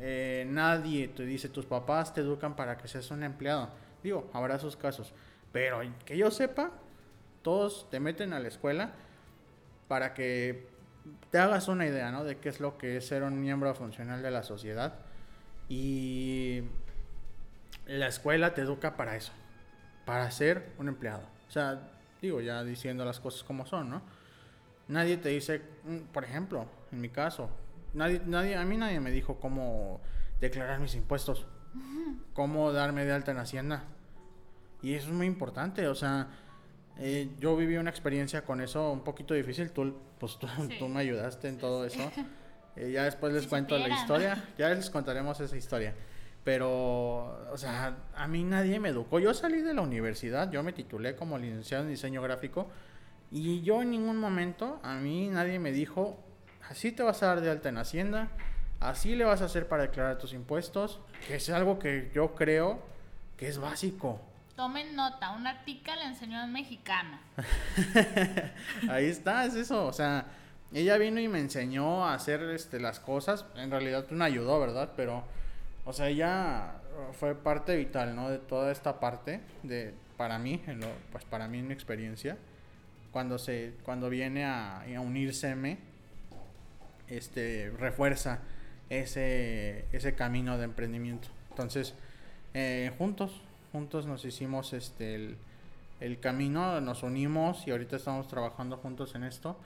[0.00, 3.70] eh, nadie te dice, tus papás te educan para que seas un empleado.
[4.02, 5.12] Digo, habrá sus casos.
[5.52, 6.70] Pero que yo sepa,
[7.42, 8.92] todos te meten a la escuela
[9.88, 10.66] para que
[11.30, 12.24] te hagas una idea, ¿no?
[12.24, 14.94] De qué es lo que es ser un miembro funcional de la sociedad.
[15.68, 16.62] Y
[17.86, 19.32] la escuela te educa para eso,
[20.04, 21.26] para ser un empleado.
[21.48, 21.92] O sea,
[22.22, 24.00] Digo, ya diciendo las cosas como son, ¿no?
[24.86, 27.50] Nadie te dice, mm, por ejemplo, en mi caso,
[27.94, 30.00] nadie, nadie, a mí nadie me dijo cómo
[30.40, 31.46] declarar mis impuestos,
[32.32, 33.84] cómo darme de alta en Hacienda.
[34.82, 36.28] Y eso es muy importante, o sea,
[36.98, 41.48] eh, yo viví una experiencia con eso un poquito difícil, tú, pues tú, me ayudaste
[41.48, 42.10] en todo eso.
[42.74, 45.94] Eh, ya después les cuento la historia, ya les contaremos esa historia.
[46.42, 49.20] Pero, o sea, a mí nadie me educó.
[49.20, 52.70] Yo salí de la universidad, yo me titulé como licenciado en diseño gráfico
[53.30, 56.18] y yo en ningún momento, a mí nadie me dijo,
[56.72, 58.28] así te vas a dar de alta en Hacienda,
[58.80, 62.82] así le vas a hacer para declarar tus impuestos, que es algo que yo creo
[63.36, 64.20] que es básico.
[64.56, 67.20] Tomen nota, una tica le enseñó en mexicana.
[68.88, 70.26] Ahí está, es eso, o sea,
[70.72, 74.92] ella vino y me enseñó a hacer este, las cosas, en realidad me ayudó, ¿verdad?
[74.96, 75.24] Pero
[75.84, 76.74] o sea, ella
[77.12, 78.30] fue parte vital, ¿no?
[78.30, 82.38] De toda esta parte, de, para mí, en lo, pues para mí en mi experiencia,
[83.10, 85.54] cuando, se, cuando viene a, a unirse,
[87.16, 88.40] este, refuerza
[88.90, 91.28] ese, ese camino de emprendimiento.
[91.50, 91.94] Entonces,
[92.54, 93.40] eh, juntos,
[93.72, 95.36] juntos nos hicimos este,
[96.00, 99.56] el, camino, nos unimos y ahorita estamos trabajando juntos en esto.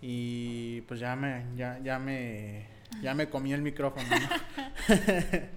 [0.00, 4.06] Y pues ya me, ya, ya me ya me comí el micrófono.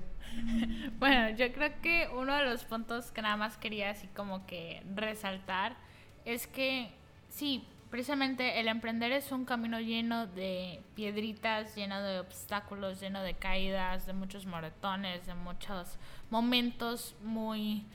[1.00, 4.84] bueno, yo creo que uno de los puntos que nada más quería así como que
[4.96, 5.76] resaltar
[6.26, 6.92] es que
[7.30, 13.36] sí, precisamente el emprender es un camino lleno de piedritas, lleno de obstáculos, lleno de
[13.36, 17.86] caídas, de muchos moretones, de muchos momentos muy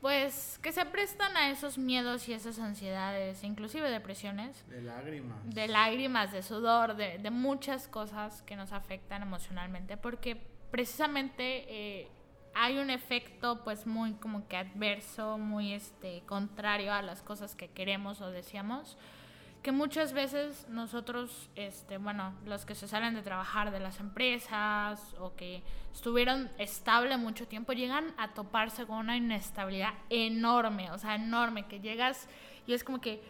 [0.00, 4.64] pues que se prestan a esos miedos y esas ansiedades, inclusive depresiones.
[4.70, 5.38] De lágrimas.
[5.44, 10.40] De lágrimas, de sudor, de, de muchas cosas que nos afectan emocionalmente, porque
[10.70, 12.08] precisamente eh,
[12.54, 17.68] hay un efecto pues muy como que adverso, muy este contrario a las cosas que
[17.68, 18.96] queremos o deseamos
[19.62, 25.14] que muchas veces nosotros, este, bueno, los que se salen de trabajar de las empresas
[25.18, 31.16] o que estuvieron estable mucho tiempo, llegan a toparse con una inestabilidad enorme, o sea,
[31.16, 32.26] enorme, que llegas
[32.66, 33.22] y es como que,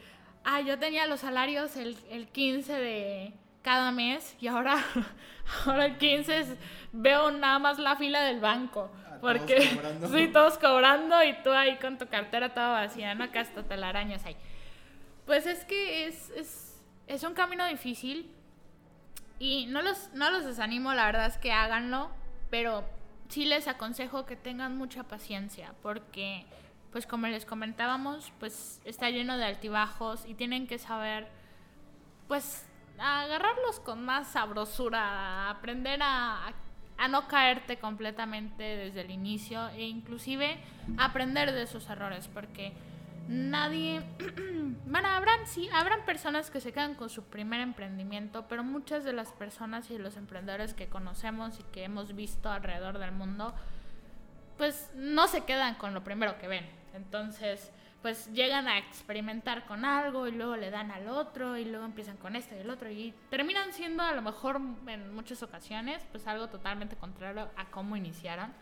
[0.44, 3.32] ah, yo tenía los salarios el, el 15 de
[3.62, 4.78] cada mes y ahora,
[5.66, 6.56] ahora el 15
[6.92, 8.90] veo nada más la fila del banco.
[9.06, 9.60] Ah, porque
[10.12, 13.24] sí, todos cobrando y tú ahí con tu cartera toda vacía, ¿no?
[13.24, 14.36] Acá hasta telarañas ahí.
[15.26, 18.30] Pues es que es, es, es un camino difícil
[19.38, 22.10] y no los, no los desanimo, la verdad es que háganlo,
[22.50, 22.84] pero
[23.28, 26.44] sí les aconsejo que tengan mucha paciencia porque,
[26.92, 31.28] pues como les comentábamos, pues está lleno de altibajos y tienen que saber,
[32.28, 32.66] pues,
[33.00, 36.52] agarrarlos con más sabrosura, aprender a,
[36.98, 40.58] a no caerte completamente desde el inicio e inclusive
[40.98, 42.74] aprender de sus errores porque
[43.30, 44.02] nadie,
[44.86, 49.12] bueno, habrán, sí, habrán personas que se quedan con su primer emprendimiento, pero muchas de
[49.12, 53.54] las personas y los emprendedores que conocemos y que hemos visto alrededor del mundo,
[54.58, 56.68] pues no se quedan con lo primero que ven.
[56.92, 57.72] Entonces,
[58.02, 62.16] pues llegan a experimentar con algo y luego le dan al otro y luego empiezan
[62.16, 66.26] con esto y el otro y terminan siendo a lo mejor en muchas ocasiones pues
[66.26, 68.52] algo totalmente contrario a cómo iniciaron.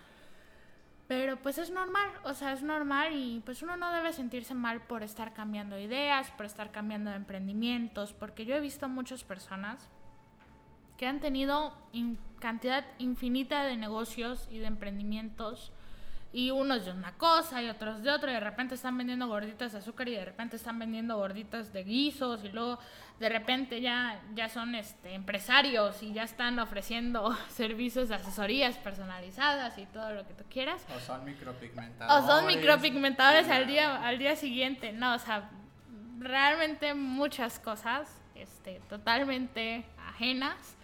[1.07, 4.82] Pero pues es normal, o sea, es normal y pues uno no debe sentirse mal
[4.82, 9.89] por estar cambiando ideas, por estar cambiando emprendimientos, porque yo he visto muchas personas
[10.99, 11.72] que han tenido
[12.41, 15.72] cantidad infinita de negocios y de emprendimientos
[16.33, 19.72] y unos de una cosa y otros de otra y de repente están vendiendo gorditas
[19.72, 22.79] de azúcar y de repente están vendiendo gorditas de guisos y luego
[23.18, 29.79] de repente ya, ya son este, empresarios y ya están ofreciendo servicios de asesorías personalizadas
[29.79, 30.85] y todo lo que tú quieras.
[30.95, 32.24] O son micropigmentadores.
[32.24, 34.93] O son micropigmentadores al día, al día siguiente.
[34.93, 35.51] No, o sea,
[36.18, 40.78] realmente muchas cosas este, totalmente ajenas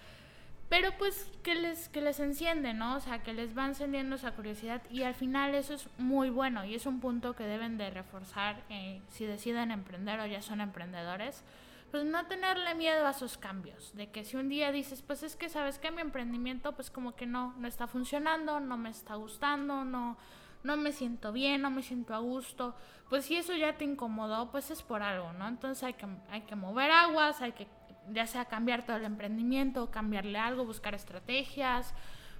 [0.68, 2.96] pero pues que les, que les enciende, ¿no?
[2.96, 6.64] O sea, que les va encendiendo esa curiosidad y al final eso es muy bueno
[6.64, 10.60] y es un punto que deben de reforzar eh, si deciden emprender o ya son
[10.60, 11.44] emprendedores.
[11.90, 15.36] Pues no tenerle miedo a sus cambios, de que si un día dices, pues es
[15.36, 19.14] que sabes que mi emprendimiento pues como que no, no está funcionando, no me está
[19.14, 20.16] gustando, no,
[20.64, 22.74] no me siento bien, no me siento a gusto,
[23.08, 25.46] pues si eso ya te incomodó, pues es por algo, ¿no?
[25.46, 27.68] Entonces hay que, hay que mover aguas, hay que
[28.12, 31.94] ya sea cambiar todo el emprendimiento, cambiarle algo, buscar estrategias,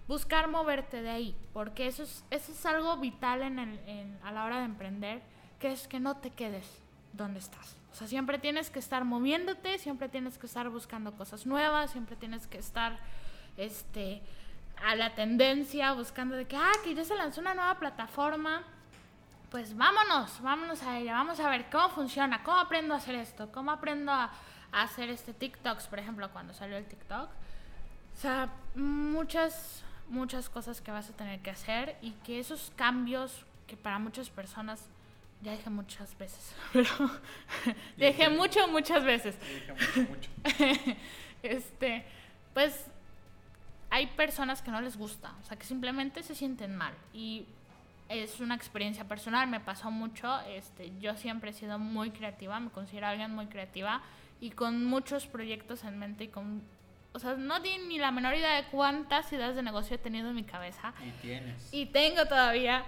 [0.06, 4.44] buscar moverte de ahí, porque eso es, eso es algo vital en el, a la
[4.44, 5.22] hora de emprender,
[5.58, 7.76] que es que no te quedes donde estás.
[7.92, 12.16] O sea, siempre tienes que estar moviéndote, siempre tienes que estar buscando cosas nuevas, siempre
[12.16, 12.98] tienes que estar
[13.56, 14.20] este,
[14.84, 18.64] a la tendencia, buscando de que, ah, que ya se lanzó una nueva plataforma,
[19.50, 23.52] pues vámonos, vámonos a ella, vamos a ver cómo funciona, cómo aprendo a hacer esto,
[23.52, 24.32] cómo aprendo a
[24.82, 27.28] hacer este TikToks, por ejemplo, cuando salió el TikTok.
[27.28, 33.44] O sea, muchas, muchas cosas que vas a tener que hacer y que esos cambios
[33.66, 34.88] que para muchas personas
[35.42, 36.88] ya dije muchas veces, pero
[37.96, 39.36] dije mucho, muchas veces.
[39.40, 40.30] Dije mucho, mucho.
[41.42, 42.04] este,
[42.52, 42.86] pues
[43.90, 47.46] hay personas que no les gusta, o sea, que simplemente se sienten mal y
[48.08, 52.70] es una experiencia personal, me pasó mucho, este, yo siempre he sido muy creativa, me
[52.70, 54.02] considero alguien muy creativa
[54.44, 56.62] y con muchos proyectos en mente y con...
[57.14, 60.28] O sea, no tiene ni la menor idea de cuántas ideas de negocio he tenido
[60.28, 60.92] en mi cabeza.
[61.02, 61.68] Y tienes.
[61.72, 62.84] Y tengo todavía.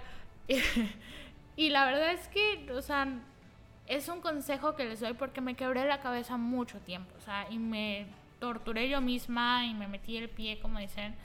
[1.55, 3.07] y la verdad es que, o sea,
[3.87, 7.11] es un consejo que les doy porque me quebré la cabeza mucho tiempo.
[7.17, 8.05] O sea, y me
[8.39, 11.15] torturé yo misma y me metí el pie, como dicen,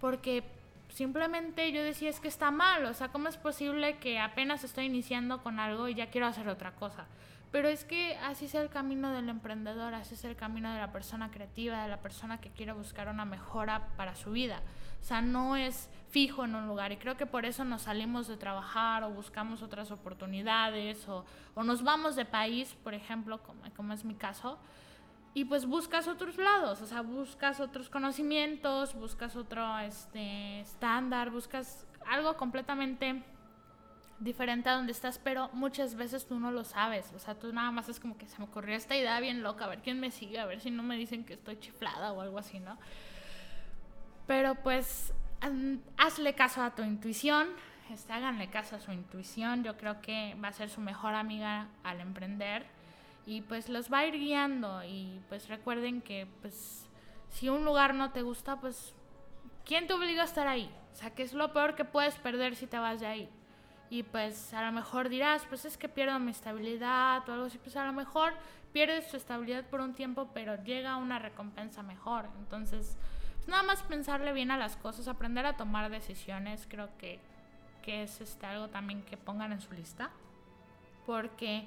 [0.00, 0.44] porque
[0.90, 2.84] simplemente yo decía es que está mal.
[2.84, 6.48] O sea, ¿cómo es posible que apenas estoy iniciando con algo y ya quiero hacer
[6.48, 7.06] otra cosa?
[7.52, 10.90] Pero es que así es el camino del emprendedor, así es el camino de la
[10.90, 14.62] persona creativa, de la persona que quiere buscar una mejora para su vida.
[15.02, 18.26] O sea, no es fijo en un lugar y creo que por eso nos salimos
[18.26, 23.62] de trabajar o buscamos otras oportunidades o, o nos vamos de país, por ejemplo, como,
[23.76, 24.58] como es mi caso,
[25.34, 31.86] y pues buscas otros lados, o sea, buscas otros conocimientos, buscas otro este, estándar, buscas
[32.06, 33.22] algo completamente
[34.22, 37.12] diferente a donde estás, pero muchas veces tú no lo sabes.
[37.14, 39.64] O sea, tú nada más es como que se me ocurrió esta idea bien loca,
[39.64, 42.20] a ver quién me sigue, a ver si no me dicen que estoy chiflada o
[42.20, 42.78] algo así, ¿no?
[44.26, 45.12] Pero pues
[45.96, 47.48] hazle caso a tu intuición,
[47.90, 51.66] este, háganle caso a su intuición, yo creo que va a ser su mejor amiga
[51.82, 52.64] al emprender
[53.26, 56.88] y pues los va a ir guiando y pues recuerden que pues
[57.28, 58.94] si un lugar no te gusta, pues
[59.64, 60.72] ¿quién te obliga a estar ahí?
[60.92, 63.28] O sea, que es lo peor que puedes perder si te vas de ahí
[63.92, 67.58] y pues a lo mejor dirás, pues es que pierdo mi estabilidad o algo así,
[67.58, 68.32] pues a lo mejor
[68.72, 72.24] pierdes tu estabilidad por un tiempo, pero llega una recompensa mejor.
[72.38, 72.96] Entonces,
[73.34, 77.20] pues nada más pensarle bien a las cosas, aprender a tomar decisiones, creo que,
[77.82, 80.08] que es este, algo también que pongan en su lista,
[81.04, 81.66] porque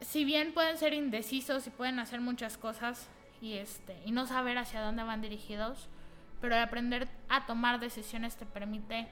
[0.00, 3.10] si bien pueden ser indecisos y pueden hacer muchas cosas
[3.42, 5.90] y, este, y no saber hacia dónde van dirigidos,
[6.40, 9.06] pero aprender a tomar decisiones te permite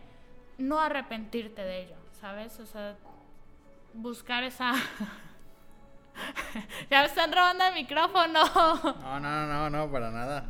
[0.58, 2.58] no arrepentirte de ello, ¿sabes?
[2.60, 2.96] O sea,
[3.94, 4.72] buscar esa...
[6.90, 8.44] ya me están robando el micrófono.
[9.02, 10.44] no, no, no, no, para nada.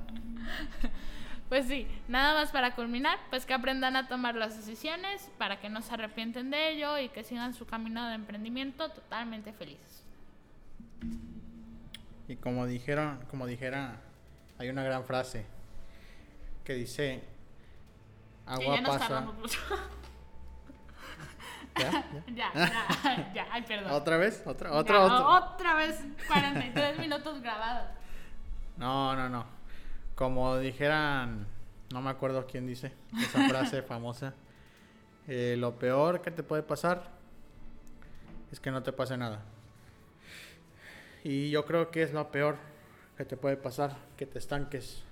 [1.49, 5.69] Pues sí, nada más para culminar, pues que aprendan a tomar las decisiones para que
[5.69, 10.03] no se arrepienten de ello y que sigan su camino de emprendimiento totalmente felices.
[12.27, 14.01] Y como dijeron, como dijera,
[14.59, 15.47] hay una gran frase
[16.65, 17.23] que dice
[18.47, 19.27] agua pasa.
[21.79, 21.91] ¿Ya?
[22.35, 23.93] ya, ya, ya, ay, perdón.
[23.93, 24.43] ¿Otra vez?
[24.47, 25.29] ¿Otra, otra, otra?
[25.29, 27.91] otra vez 43 minutos grabados.
[28.77, 29.47] No, no, no.
[30.15, 31.47] Como dijeran,
[31.93, 34.35] no me acuerdo quién dice esa frase famosa.
[35.29, 37.11] Eh, lo peor que te puede pasar
[38.51, 39.43] es que no te pase nada.
[41.25, 42.57] Y yo creo que es lo peor
[43.17, 45.03] que te puede pasar, que te estanques,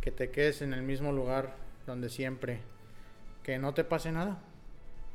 [0.00, 1.54] que te quedes en el mismo lugar
[1.88, 2.60] donde siempre,
[3.42, 4.38] que no te pase nada.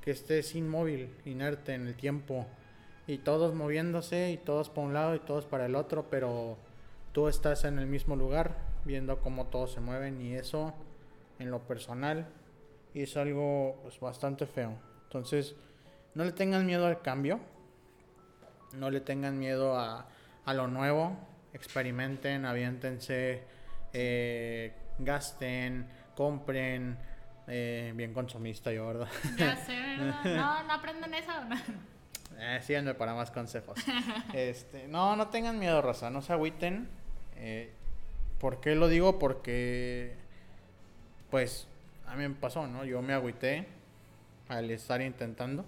[0.02, 2.46] Que estés inmóvil, inerte en el tiempo.
[3.08, 6.58] Y todos moviéndose y todos para un lado y todos para el otro, pero
[7.14, 10.74] tú estás en el mismo lugar viendo cómo todos se mueven y eso
[11.40, 12.28] en lo personal
[12.94, 14.74] es algo pues, bastante feo.
[15.06, 15.56] Entonces,
[16.16, 17.40] no le tengan miedo al cambio,
[18.74, 20.08] no le tengan miedo a,
[20.46, 21.18] a lo nuevo,
[21.54, 23.44] experimenten, aviéntense,
[23.94, 26.98] eh, gasten, compren,
[27.48, 29.08] eh, bien consumista yo, ¿verdad?
[29.38, 30.24] Ya sé, ¿verdad?
[30.26, 31.32] No, no aprendan eso.
[32.40, 33.78] Eh, síganme para más consejos.
[34.34, 36.90] este, no, no tengan miedo, Rosa, no se agüiten.
[37.38, 37.72] Eh,
[38.40, 39.20] ¿Por qué lo digo?
[39.20, 40.16] Porque,
[41.30, 41.68] pues,
[42.08, 42.86] a mí me pasó, ¿no?
[42.86, 43.68] Yo me agüité
[44.50, 45.64] al estar intentando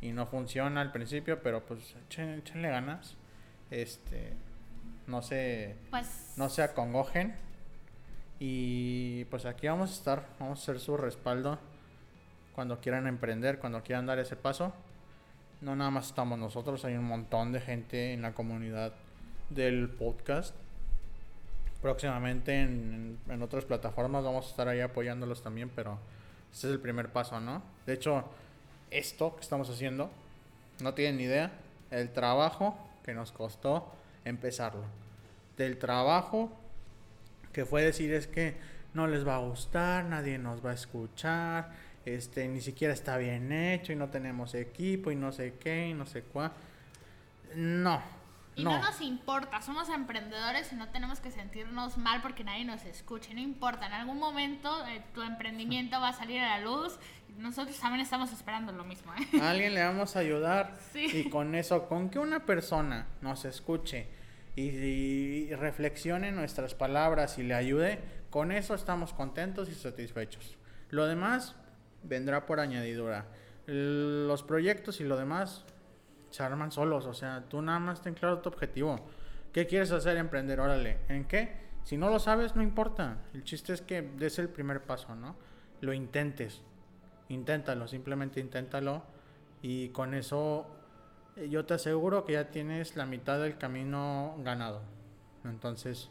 [0.00, 3.16] y no funciona al principio, pero pues echen- échenle ganas.
[3.72, 4.32] Este,
[5.08, 6.34] no se, Pues.
[6.36, 7.34] no se acongojen.
[8.46, 11.58] Y pues aquí vamos a estar, vamos a ser su respaldo
[12.54, 14.74] cuando quieran emprender, cuando quieran dar ese paso.
[15.62, 18.92] No nada más estamos nosotros, hay un montón de gente en la comunidad
[19.48, 20.54] del podcast.
[21.80, 25.98] Próximamente en, en otras plataformas vamos a estar ahí apoyándolos también, pero
[26.52, 27.62] este es el primer paso, ¿no?
[27.86, 28.24] De hecho,
[28.90, 30.10] esto que estamos haciendo,
[30.82, 31.50] no tienen ni idea,
[31.90, 33.90] el trabajo que nos costó
[34.26, 34.84] empezarlo.
[35.56, 36.52] Del trabajo
[37.54, 38.56] que fue decir es que
[38.92, 41.70] no les va a gustar, nadie nos va a escuchar,
[42.04, 45.94] este, ni siquiera está bien hecho y no tenemos equipo y no sé qué y
[45.94, 46.52] no sé cuál.
[47.54, 48.02] No,
[48.56, 48.78] Y no.
[48.80, 53.40] nos importa, somos emprendedores y no tenemos que sentirnos mal porque nadie nos escuche, no
[53.40, 56.98] importa, en algún momento eh, tu emprendimiento va a salir a la luz
[57.38, 59.40] nosotros también estamos esperando lo mismo, ¿eh?
[59.40, 61.06] A alguien le vamos a ayudar Sí.
[61.12, 64.06] y con eso, con que una persona nos escuche
[64.56, 67.98] y, reflexione nuestras palabras y le ayude,
[68.30, 70.56] con eso estamos contentos y satisfechos.
[70.90, 71.56] Lo demás
[72.02, 73.26] vendrá por añadidura.
[73.66, 75.64] Los proyectos y lo demás
[76.30, 79.00] se arman solos, o sea, tú nada más ten claro tu objetivo.
[79.52, 80.60] ¿Qué quieres hacer, emprender?
[80.60, 81.64] Órale, ¿en qué?
[81.84, 83.18] Si no lo sabes, no importa.
[83.34, 85.36] El chiste es que des el primer paso, ¿no?
[85.80, 86.62] Lo intentes.
[87.28, 89.04] Inténtalo, simplemente inténtalo.
[89.62, 90.66] Y con eso
[91.50, 94.82] yo te aseguro que ya tienes la mitad del camino ganado.
[95.44, 96.08] Entonces,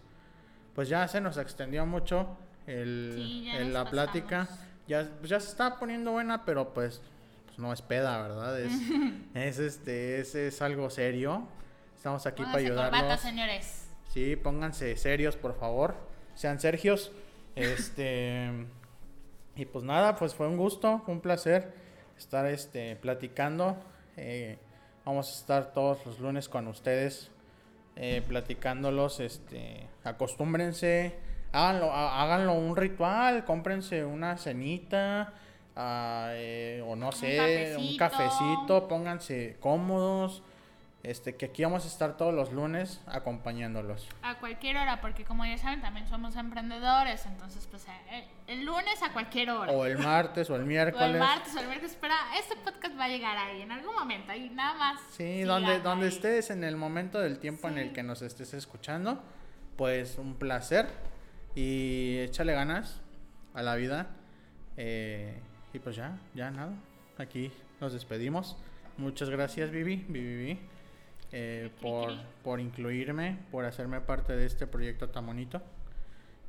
[0.76, 4.48] pues ya se nos extendió mucho el, Sí, el- la plática.
[4.88, 7.02] Ya, pues ya se está poniendo buena, pero pues,
[7.46, 8.60] pues no es peda, ¿verdad?
[8.60, 8.74] Es,
[9.34, 11.48] es, este, es, es algo serio.
[11.96, 13.00] Estamos aquí para Pónganse ayudarlos.
[13.02, 13.88] corbata, señores.
[14.10, 15.96] Sí, pónganse serios, por favor.
[16.36, 17.12] Sean Sergios.
[17.56, 18.50] Este.
[19.56, 21.72] y pues nada, pues fue un gusto, fue un placer
[22.18, 23.78] estar este, platicando.
[24.18, 24.58] Eh,
[25.06, 27.30] vamos a estar todos los lunes con ustedes
[27.95, 29.20] eh, platicándolos.
[29.20, 31.16] Este, acostúmbrense,
[31.51, 35.34] háganlo, há- háganlo un ritual, cómprense una cenita.
[35.76, 37.97] ah, eh, o no sé, un cafecito.
[37.97, 40.43] cafecito, pónganse cómodos.
[41.04, 44.08] Este, que aquí vamos a estar todos los lunes acompañándolos.
[44.22, 49.04] A cualquier hora, porque como ya saben, también somos emprendedores, entonces pues eh, el lunes
[49.04, 49.70] a cualquier hora.
[49.74, 51.10] O el martes o el O miércoles.
[51.10, 54.32] el martes o el miércoles, espera, este podcast va a llegar ahí en algún momento,
[54.32, 55.01] ahí nada más.
[55.12, 56.14] Sí, donde, donde ahí.
[56.14, 59.22] estés en el momento del tiempo en el que nos estés escuchando,
[59.76, 60.88] pues un placer
[61.54, 63.01] y échale ganas
[63.54, 64.08] a la vida.
[64.78, 65.38] Eh,
[65.74, 66.72] y pues ya, ya nada,
[67.18, 67.51] aquí
[67.82, 68.56] nos despedimos.
[68.97, 70.60] Muchas gracias Vivi, Vivi, Vivi,
[71.36, 72.14] eh, por,
[72.44, 75.64] por incluirme, por hacerme parte de este proyecto tan bonito.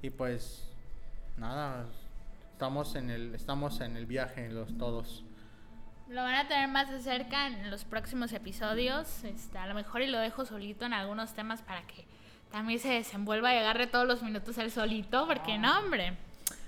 [0.02, 0.70] Y pues
[1.38, 1.86] nada,
[2.52, 5.24] estamos en el, estamos en el viaje los todos.
[6.10, 9.24] Lo van a tener más de cerca en los próximos episodios.
[9.24, 12.04] Este, a lo mejor y lo dejo solito en algunos temas para que
[12.52, 16.18] también se desenvuelva y agarre todos los minutos él solito, porque no, hombre.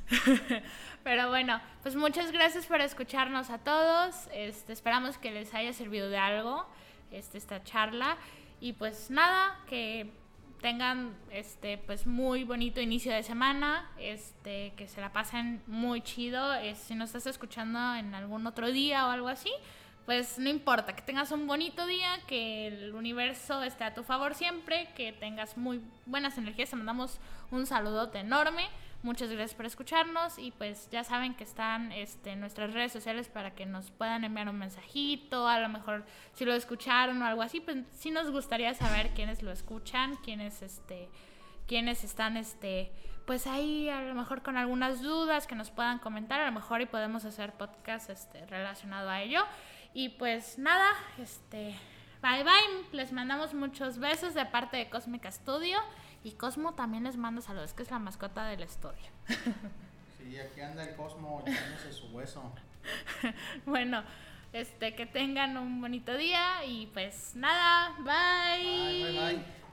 [1.04, 4.26] Pero bueno, pues muchas gracias por escucharnos a todos.
[4.32, 6.66] Este, esperamos que les haya servido de algo
[7.10, 8.16] este, esta charla.
[8.60, 10.10] Y pues nada, que
[10.60, 16.54] tengan este pues muy bonito inicio de semana, este que se la pasen muy chido,
[16.54, 19.50] Es- si nos estás escuchando en algún otro día o algo así,
[20.06, 24.34] pues no importa, que tengas un bonito día, que el universo esté a tu favor
[24.34, 27.18] siempre, que tengas muy buenas energías, te mandamos
[27.50, 28.66] un saludote enorme.
[29.02, 33.28] Muchas gracias por escucharnos y pues ya saben que están este, en nuestras redes sociales
[33.28, 37.42] para que nos puedan enviar un mensajito, a lo mejor si lo escucharon o algo
[37.42, 41.08] así, pues sí nos gustaría saber quiénes lo escuchan, quiénes este
[41.68, 42.92] quienes están este
[43.26, 46.80] pues ahí a lo mejor con algunas dudas que nos puedan comentar, a lo mejor
[46.80, 49.40] y podemos hacer podcast este relacionado a ello.
[49.94, 50.86] Y pues nada,
[51.18, 51.74] este
[52.22, 55.78] bye bye, les mandamos muchos besos de parte de Cósmica Studio
[56.26, 59.06] y Cosmo también les manda saludos, que es la mascota del estudio.
[60.18, 62.42] Sí, aquí anda el Cosmo echándose su hueso.
[63.64, 64.02] Bueno,
[64.52, 68.64] este que tengan un bonito día y pues nada, bye.
[68.64, 69.65] Bye, bye, bye.